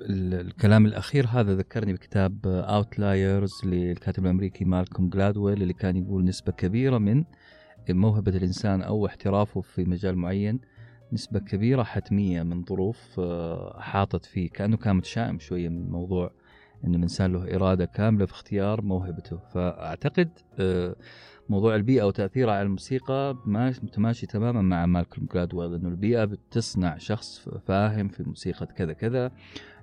الكلام 0.02 0.86
الأخير 0.86 1.28
هذا 1.28 1.56
ذكرني 1.56 1.94
بكتاب 1.94 2.48
Outliers 2.48 3.52
للكاتب 3.66 4.26
الأمريكي 4.26 4.66
مالكوم 4.66 5.10
جلادويل 5.10 5.62
اللي 5.62 5.74
كان 5.74 5.98
يقول 5.98 6.26
نسبة 6.26 6.52
كبيرة 6.52 6.98
من 6.98 7.24
موهبة 7.90 8.32
الإنسان 8.38 8.82
أو 8.82 9.06
احترافه 9.06 9.62
في 9.62 9.84
مجال 9.84 10.16
معين 10.18 10.60
نسبة 11.14 11.40
كبيرة 11.40 11.84
حتمية 11.84 12.44
من 12.44 12.64
ظروف 12.64 13.20
آه، 13.20 13.80
حاطت 13.80 14.26
فيه 14.26 14.50
كأنه 14.50 14.78
كان 14.78 14.96
متشائم 14.96 15.40
شوية 15.40 15.70
من 15.70 15.90
موضوع 15.90 16.32
أن 16.86 16.96
الإنسان 16.96 17.34
له 17.34 17.56
إرادة 17.56 17.86
كاملة 17.86 18.26
في 18.26 18.32
اختيار 18.32 18.82
موهبته. 18.82 19.38
فأعتقد 19.54 20.30
آه، 20.60 20.96
موضوع 21.50 21.76
البيئة 21.76 22.04
وتأثيرها 22.04 22.54
على 22.54 22.62
الموسيقى 22.62 23.38
متماشي 23.46 24.28
تماما 24.28 24.62
مع 24.62 24.86
مالكولم 24.86 25.28
جلادويل 25.34 25.74
إنه 25.74 25.90
البيئة 25.90 26.26
بتصنع 26.26 26.98
شخص 26.98 27.50
فاهم 27.50 28.08
في 28.08 28.24
موسيقى 28.24 28.66
كذا 28.66 28.94
كذا 28.94 29.32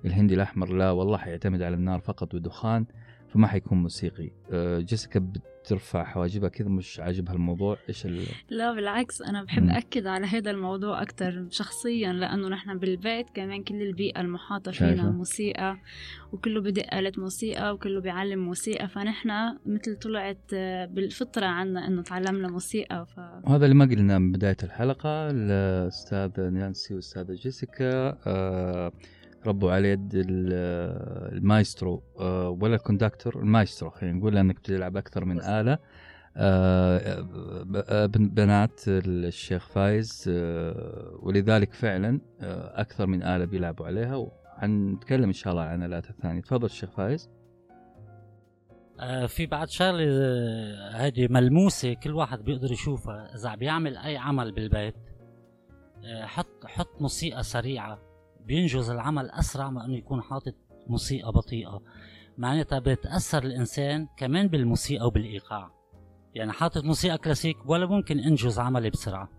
الهندي 0.05 0.33
الأحمر 0.33 0.73
لا 0.73 0.91
والله 0.91 1.17
حيعتمد 1.17 1.61
على 1.61 1.75
النار 1.75 1.99
فقط 1.99 2.33
والدخان 2.33 2.85
فما 3.27 3.47
حيكون 3.47 3.77
موسيقي. 3.77 4.31
آه، 4.51 4.79
جيسيكا 4.79 5.19
بترفع 5.65 6.03
حواجبها 6.03 6.49
كذا 6.49 6.69
مش 6.69 6.99
عاجبها 6.99 7.33
الموضوع 7.33 7.77
إيش 7.89 8.05
ال... 8.05 8.25
لا 8.49 8.73
بالعكس 8.73 9.21
أنا 9.21 9.43
بحب 9.43 9.63
م. 9.63 9.69
أكد 9.69 10.07
على 10.07 10.25
هذا 10.25 10.51
الموضوع 10.51 11.01
أكثر 11.01 11.45
شخصيا 11.49 12.13
لأنه 12.13 12.47
نحن 12.47 12.77
بالبيت 12.77 13.25
كمان 13.33 13.63
كل 13.63 13.81
البيئة 13.81 14.21
المحاطة 14.21 14.71
فينا 14.71 15.11
موسيقى 15.11 15.77
وكله 16.31 16.61
بدق 16.61 16.93
آلة 16.93 17.11
موسيقى 17.17 17.73
وكله 17.73 18.01
بيعلم 18.01 18.39
موسيقى 18.39 18.87
فنحن 18.87 19.29
مثل 19.65 19.95
طلعت 19.95 20.53
آه، 20.53 20.85
بالفطرة 20.85 21.45
عنا 21.45 21.87
إنه 21.87 22.01
تعلمنا 22.01 22.47
موسيقى 22.47 23.05
ف... 23.05 23.19
وهذا 23.43 23.65
اللي 23.65 23.75
ما 23.75 23.85
قلناه 23.85 24.17
من 24.17 24.31
بداية 24.31 24.57
الحلقة 24.63 25.29
الاستاذه 25.31 26.49
نانسي 26.49 26.93
والاستاذه 26.93 27.33
جيسيكا 27.33 28.17
آه 28.27 28.91
ربوا 29.47 29.71
على 29.71 29.89
يد 29.89 30.11
المايسترو 30.15 32.03
آه، 32.19 32.49
ولا 32.49 32.75
ال 32.75 32.81
conductor 32.81 33.39
المايسترو 33.39 33.89
خلينا 33.89 34.17
نقول 34.17 34.35
لأنك 34.35 34.55
بتلعب 34.55 34.97
أكثر 34.97 35.25
من 35.25 35.41
آلة. 35.41 35.79
آه، 36.37 37.25
آه، 37.89 38.05
بنات 38.05 38.81
الشيخ 38.87 39.67
فايز 39.67 40.23
ولذلك 41.19 41.73
فعلا 41.73 42.19
أكثر 42.75 43.07
من 43.07 43.23
آلة 43.23 43.45
بيلعبوا 43.45 43.85
عليها. 43.85 44.15
وحنتكلم 44.15 45.23
إن 45.23 45.33
شاء 45.33 45.53
الله 45.53 45.63
عن 45.63 45.83
الآلات 45.83 46.09
الثانية. 46.09 46.41
تفضل 46.41 46.65
الشيخ 46.65 46.89
فايز. 46.89 47.29
في 49.27 49.45
بعد 49.45 49.69
شغله 49.69 50.05
هذه 50.91 51.27
ملموسة 51.29 51.93
كل 51.93 52.11
واحد 52.11 52.39
بيقدر 52.39 52.71
يشوفها. 52.71 53.35
إذا 53.35 53.55
بيعمل 53.55 53.97
أي 53.97 54.17
عمل 54.17 54.51
بالبيت 54.51 54.95
حط 56.23 56.65
حط 56.65 57.01
موسيقى 57.01 57.43
سريعة. 57.43 58.04
بينجز 58.45 58.89
العمل 58.89 59.31
أسرع 59.31 59.69
ما 59.69 59.85
أنه 59.85 59.97
يكون 59.97 60.21
حاطط 60.21 60.55
موسيقى 60.87 61.31
بطيئة. 61.31 61.81
معناتها 62.37 62.79
بتأثر 62.79 63.43
الإنسان 63.43 64.07
كمان 64.17 64.47
بالموسيقى 64.47 65.07
وبالإيقاع. 65.07 65.71
يعني 66.33 66.51
حاطط 66.51 66.83
موسيقى 66.83 67.17
كلاسيك 67.17 67.57
ولا 67.65 67.85
ممكن 67.85 68.19
أنجز 68.19 68.59
عملي 68.59 68.89
بسرعة. 68.89 69.29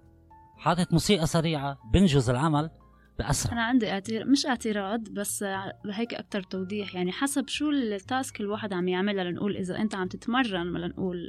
حاطط 0.56 0.92
موسيقى 0.92 1.26
سريعة 1.26 1.78
بنجز 1.92 2.30
العمل 2.30 2.70
بأسرع. 3.18 3.52
أنا 3.52 3.62
عندي 3.62 3.90
اعتراض 3.90 4.26
مش 4.26 4.46
اعتراض 4.46 5.08
بس 5.08 5.42
هيك 5.86 6.14
أكتر 6.14 6.42
توضيح. 6.42 6.94
يعني 6.94 7.12
حسب 7.12 7.48
شو 7.48 7.70
التاسك 7.70 8.40
الواحد 8.40 8.72
عم 8.72 8.88
يعملها 8.88 9.24
لنقول 9.24 9.56
إذا 9.56 9.76
أنت 9.78 9.94
عم 9.94 10.08
تتمرن 10.08 10.68
ولا 10.68 10.88
نقول 10.88 11.28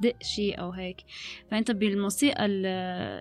دق 0.00 0.22
شيء 0.22 0.60
أو 0.60 0.70
هيك. 0.70 0.96
فأنت 1.50 1.70
بالموسيقى 1.70 2.46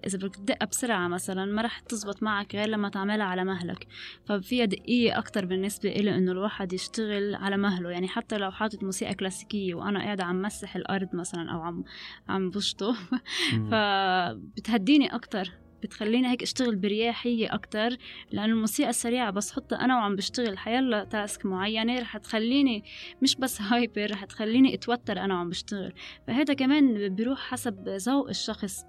إذا 0.06 0.17
بدك 0.17 0.36
تدقها 0.36 0.65
بسرعة 0.65 1.08
مثلا 1.08 1.45
ما 1.45 1.62
رح 1.62 1.80
تزبط 1.80 2.23
معك 2.23 2.56
غير 2.56 2.69
لما 2.69 2.89
تعملها 2.89 3.26
على 3.26 3.43
مهلك. 3.43 3.88
ففيها 4.26 4.65
دقيه 4.65 5.17
أكثر 5.17 5.45
بالنسبة 5.45 5.89
إلي 5.89 6.15
إنه 6.15 6.32
الواحد 6.32 6.73
يشتغل 6.73 7.36
على 7.36 7.58
مهله. 7.58 7.89
يعني 7.89 8.08
حتى 8.08 8.38
لو 8.38 8.52
حاطط 8.52 8.84
موسيقى 8.84 9.13
كلاسيكية 9.13 9.76
وأنا 9.76 9.99
قاعدة 9.99 10.23
عم 10.23 10.41
مسح 10.41 10.76
الأرض 10.76 11.10
مثلا 11.13 11.52
أو 11.52 11.62
عم 11.62 11.84
عم 12.30 12.49
بشطه. 12.49 12.95
فبتهديني 13.71 15.15
أكثر 15.15 15.62
بتخليني 15.83 16.27
هيك 16.31 16.41
أشتغل 16.41 16.75
برياحية 16.75 17.53
أكتر 17.53 17.97
لأنه 18.31 18.53
الموسيقى 18.53 18.89
السريعة 18.89 19.31
بس 19.31 19.51
حطها 19.51 19.85
أنا 19.85 19.95
وعم 19.95 20.15
بشتغل 20.15 20.57
حيلا 20.57 21.03
تاسك 21.03 21.45
معينة 21.45 21.99
رح 21.99 22.17
تخليني 22.17 22.83
مش 23.21 23.35
بس 23.35 23.61
هايبر 23.71 24.11
رح 24.11 24.25
تخليني 24.25 24.73
أتوتر 24.73 25.19
أنا 25.19 25.33
وعم 25.33 25.49
بشتغل. 25.49 25.93
فهذا 26.27 26.53
كمان 26.53 27.15
بيروح 27.15 27.39
حسب 27.39 27.89
ذوق 27.89 28.29
الشخص 28.29 28.83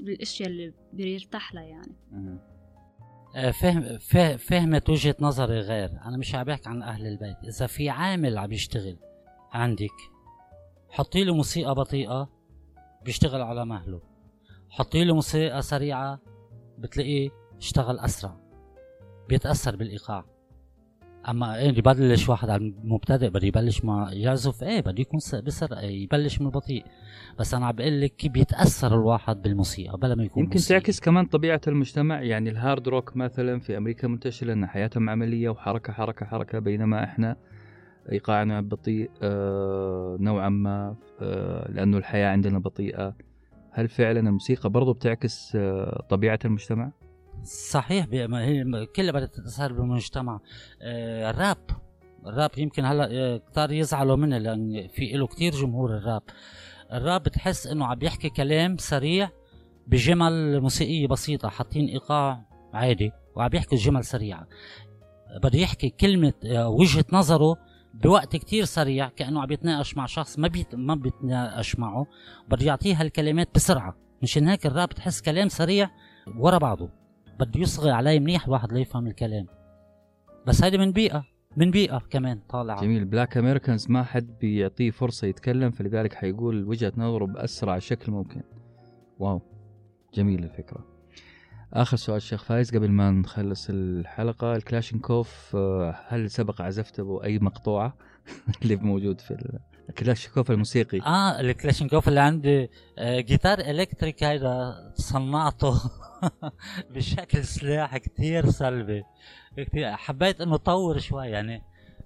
بالأشياء 0.00 0.48
اللي 0.48 0.72
بيرتاح 0.92 1.54
لها 1.54 1.62
يعني. 1.62 1.96
آه، 3.36 3.50
فهم 3.50 3.98
فهمت 4.36 4.90
وجهة 4.90 5.16
نظري 5.20 5.60
غير. 5.60 5.90
أنا 5.90 6.16
مش 6.16 6.34
عم 6.34 6.44
بحكي 6.44 6.68
عن 6.68 6.82
أهل 6.82 7.06
البيت. 7.06 7.36
إذا 7.44 7.66
في 7.66 7.88
عامل 7.88 8.38
عم 8.38 8.52
يشتغل 8.52 8.96
عندك 9.52 10.12
حطي 10.90 11.24
له 11.24 11.34
موسيقى 11.34 11.74
بطيئة 11.74 12.28
بيشتغل 13.04 13.42
على 13.42 13.66
مهله. 13.66 14.11
حطي 14.72 15.04
له 15.04 15.14
موسيقى 15.14 15.62
سريعة 15.62 16.20
بتلاقيه 16.78 17.30
اشتغل 17.58 17.98
أسرع. 17.98 18.36
بيتأثر 19.28 19.76
بالإيقاع. 19.76 20.24
أما 21.28 21.56
إيه 21.56 21.78
يبلش 21.78 22.28
واحد 22.28 22.50
على 22.50 22.64
المبتدئ 22.64 23.28
بده 23.28 23.46
يبلش 23.46 23.84
ما 23.84 24.08
يعزف 24.12 24.62
إيه 24.62 24.80
بده 24.80 25.00
يكون 25.00 25.20
بسرعة 25.44 25.80
يبلش 25.80 26.40
من 26.40 26.46
البطيء. 26.46 26.84
بس 27.38 27.54
أنا 27.54 27.66
عم 27.66 27.76
بقول 27.76 28.00
لك 28.00 28.16
كيف 28.16 28.32
بيتأثر 28.32 28.94
الواحد 28.94 29.42
بالموسيقى 29.42 29.98
بلا 29.98 30.14
ما 30.14 30.24
يكون 30.24 30.42
يمكن 30.42 30.56
موسيقى. 30.56 30.80
تعكس 30.80 31.00
كمان 31.00 31.26
طبيعة 31.26 31.60
المجتمع. 31.68 32.22
يعني 32.22 32.50
الهارد 32.50 32.88
روك 32.88 33.16
مثلا 33.16 33.60
في 33.60 33.76
أمريكا 33.76 34.08
منتشر 34.08 34.46
لأن 34.46 34.66
حياتهم 34.66 35.10
عملية 35.10 35.48
وحركة 35.48 35.92
حركة 35.92 36.26
حركة. 36.26 36.58
بينما 36.58 37.04
إحنا 37.04 37.36
إيقاعنا 38.12 38.60
بطيء 38.60 39.10
آه 39.22 40.16
نوعا 40.20 40.48
ما 40.48 40.96
آه 41.20 41.70
لأنه 41.70 41.98
الحياة 41.98 42.28
عندنا 42.28 42.58
بطيئة. 42.58 43.31
هل 43.74 43.88
فعلا 43.88 44.20
الموسيقى 44.20 44.70
برضو 44.70 44.92
بتعكس 44.92 45.52
آه، 45.56 46.06
طبيعة 46.10 46.38
المجتمع؟ 46.44 46.92
صحيح 47.70 48.06
هي 48.12 48.86
كلها 48.96 49.12
بدها 49.12 49.26
تتأثر 49.26 49.72
بالمجتمع. 49.72 50.40
آه، 50.82 51.30
الراب 51.30 51.58
الراب 52.26 52.50
يمكن 52.56 52.84
هلا 52.84 53.08
آه، 53.12 53.36
كتار 53.36 53.72
يزعلوا 53.72 54.16
منه 54.16 54.38
لأن 54.38 54.88
في 54.88 55.12
له 55.12 55.26
كتير 55.26 55.52
جمهور 55.52 55.96
الراب. 55.96 56.22
الراب 56.92 57.22
بتحس 57.22 57.66
إنه 57.66 57.86
عم 57.86 57.98
يحكي 58.02 58.28
كلام 58.28 58.78
سريع 58.78 59.30
بجمل 59.86 60.60
موسيقية 60.60 61.06
بسيطة 61.06 61.48
حاطين 61.48 61.88
إيقاع 61.88 62.44
عادي 62.74 63.12
وعم 63.36 63.50
يحكي 63.54 63.76
جمل 63.76 64.04
سريعة. 64.04 64.46
بده 65.42 65.58
يحكي 65.58 65.90
كلمة 65.90 66.32
وجهة 66.54 67.04
نظره 67.12 67.56
بوقت 67.94 68.36
كتير 68.36 68.64
سريع 68.64 69.08
كأنه 69.08 69.42
عم 69.42 69.52
يتناقش 69.52 69.96
مع 69.96 70.06
شخص 70.06 70.38
ما 70.38 70.48
بيت 70.48 70.74
ما 70.74 70.94
بيتناقش 70.94 71.78
معه. 71.78 72.06
بده 72.48 72.66
يعطيه 72.66 73.00
هالكلمات 73.00 73.48
بسرعة. 73.54 73.96
مشان 74.22 74.48
هيك 74.48 74.66
الراب 74.66 74.88
بتحس 74.88 75.20
كلام 75.20 75.48
سريع 75.48 75.90
ورا 76.36 76.58
بعضه. 76.58 76.90
بده 77.40 77.60
يصغي 77.60 77.90
عليه 77.90 78.20
منيح 78.20 78.46
الواحد 78.46 78.72
ليفهم 78.72 79.06
الكلام. 79.06 79.46
بس 80.46 80.64
هيدي 80.64 80.78
من 80.78 80.92
بيئة 80.92 81.24
من 81.56 81.70
بيئة 81.70 81.98
كمان 82.10 82.40
طالعة. 82.48 82.80
جميل. 82.82 83.04
Black 83.04 83.36
Americans 83.36 83.90
ما 83.90 84.02
حد 84.02 84.38
بيعطيه 84.40 84.90
فرصة 84.90 85.26
يتكلم 85.26 85.70
فلذلك 85.70 86.14
حيقول 86.14 86.64
وجهة 86.64 86.92
نظره 86.96 87.24
بأسرع 87.24 87.78
شكل 87.78 88.12
ممكن. 88.12 88.42
wow. 89.18 89.42
جميل 90.14 90.44
الفكرة. 90.44 90.91
آخر 91.72 91.96
سؤال 91.96 92.22
شيخ 92.22 92.44
فايز 92.44 92.76
قبل 92.76 92.90
ما 92.90 93.10
نخلص 93.10 93.66
الحلقة 93.70 94.56
الكلاشينكوف 94.56 95.56
آه، 95.56 95.96
هل 96.08 96.30
سبق 96.30 96.62
عزفته 96.62 97.24
أي 97.24 97.38
مقطوعة؟ 97.38 97.96
اللي 98.62 98.76
موجود 98.76 99.20
في 99.20 99.60
الكلاشينكوف 99.88 100.50
الموسيقي. 100.50 101.00
آه 101.00 101.40
الكلاشينكوف 101.40 102.08
اللي 102.08 102.20
عندي 102.20 102.70
آه 102.98 103.20
جيتار 103.20 103.58
electric 103.58 104.24
هذا 104.24 104.74
صنعته 104.94 105.74
بشكل 106.94 107.44
سلاح 107.44 107.96
كتير 107.96 108.50
سلبي. 108.50 109.02
كتير 109.56 109.92
حبيت 109.96 110.40
إنه 110.40 110.56
طور 110.56 110.98
شوي 110.98 111.26
يعني 111.26 111.62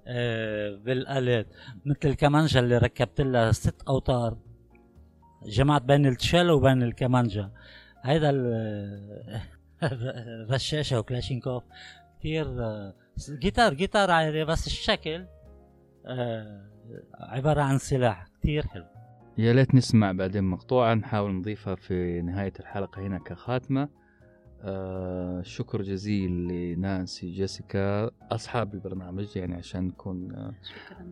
آه، 0.06 0.76
بالآلات. 0.84 1.46
مثل 1.86 1.98
الكمانجا 2.04 2.60
اللي 2.60 2.78
ركبت 2.78 3.20
لها 3.20 3.52
ست 3.52 3.82
أوتار. 3.88 4.36
جمعت 5.46 5.82
بين 5.82 6.06
التشيلو 6.06 6.56
وبين 6.56 6.82
الكمانجا. 6.82 7.50
هيدا 8.06 8.30
الرشاشة 9.82 10.98
وكلاشينكوف. 11.00 11.62
كثير 12.18 12.46
آه، 12.64 12.94
جيتار 13.30 13.74
جيتار 13.74 14.10
عادي 14.10 14.44
بس 14.44 14.66
الشكل 14.66 15.26
آه، 16.06 16.66
عبارة 17.14 17.60
عن 17.62 17.78
سلاح 17.78 18.26
كثير 18.42 18.66
حلو. 18.66 18.84
يا 19.38 19.52
ليت 19.52 19.74
نسمع 19.74 20.12
بعدين 20.12 20.44
مقطوعة 20.44 20.94
نحاول 20.94 21.34
نضيفها 21.34 21.74
في 21.74 22.22
نهاية 22.22 22.52
الحلقة 22.60 23.02
هنا 23.02 23.18
كخاتمة. 23.18 23.88
آه 24.62 25.42
شكر 25.42 25.82
جزيل 25.82 26.30
لنانسي 26.48 27.30
جيسيكا 27.30 28.10
أصحاب 28.32 28.74
البرنامج 28.74 29.36
يعني 29.36 29.54
عشان 29.54 29.84
نكون 29.84 30.34
آه 30.34 30.54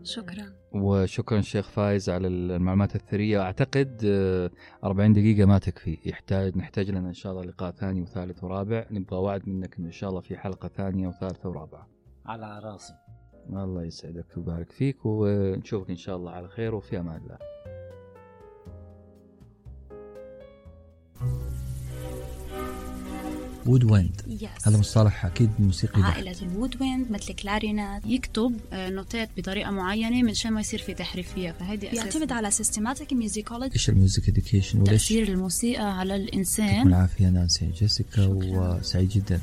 شكرا. 0.02 0.52
وشكرا 0.72 1.40
شيخ 1.40 1.68
فايز 1.68 2.10
على 2.10 2.28
المعلومات 2.28 2.96
الثرية. 2.96 3.40
أعتقد 3.40 4.00
آه 4.04 4.50
40 4.84 5.12
دقيقة 5.12 5.46
ما 5.46 5.58
تكفي. 5.58 5.98
يحتاج 6.04 6.56
نحتاج 6.56 6.90
لنا 6.90 7.08
إن 7.08 7.14
شاء 7.14 7.32
الله 7.32 7.44
لقاء 7.44 7.70
ثاني 7.70 8.02
وثالث 8.02 8.44
ورابع. 8.44 8.86
نبغى 8.90 9.16
وعد 9.18 9.48
منك 9.48 9.78
إن 9.78 9.90
شاء 9.90 10.10
الله 10.10 10.20
في 10.20 10.36
حلقة 10.36 10.68
ثانية 10.68 11.08
وثالثة 11.08 11.48
ورابعة. 11.48 11.88
على 12.26 12.58
راسي. 12.58 12.94
الله 13.50 13.84
يسعدك 13.84 14.36
ويبارك 14.36 14.72
فيك 14.72 15.06
ونشوفك 15.06 15.90
إن 15.90 15.96
شاء 15.96 16.16
الله 16.16 16.30
على 16.30 16.48
خير 16.48 16.74
وفي 16.74 17.00
أمان 17.00 17.20
الله. 17.22 17.38
woodwinds 23.66 24.68
هذا 24.68 24.78
مصطلح 24.78 25.26
أكيد 25.26 25.50
موسيقي 25.58 26.00
بحت. 26.00 26.14
عائلة 26.14 26.36
ال 26.42 26.82
woodwind 26.82 27.10
مثل 27.10 27.32
كلارينات. 27.34 28.02
يكتب 28.06 28.56
آه، 28.72 28.90
نوتات 28.90 29.28
بطريقة 29.36 29.70
معينة 29.70 30.22
من 30.22 30.34
شان 30.34 30.52
ما 30.52 30.60
يصير 30.60 30.78
في 30.78 30.94
تحريف 30.94 31.32
فيها 31.34 31.52
فهيدي 31.52 31.92
أساس. 31.92 32.02
بيعتمد 32.02 32.32
على 32.32 32.50
systematic 32.50 33.12
musicology 33.12 33.74
إيش 33.74 33.88
ال 33.88 33.95
music 33.95 34.28
education 34.28 34.84
تأثير 34.84 35.28
الموسيقى 35.28 35.98
على 35.98 36.10
يعطيكم 36.10 36.28
الانسان 36.28 36.88
العافية 36.88 37.28
نانسي 37.28 37.70
جيسيكا 37.78 38.26
وسعيد 38.26 39.08
جدا. 39.08 39.40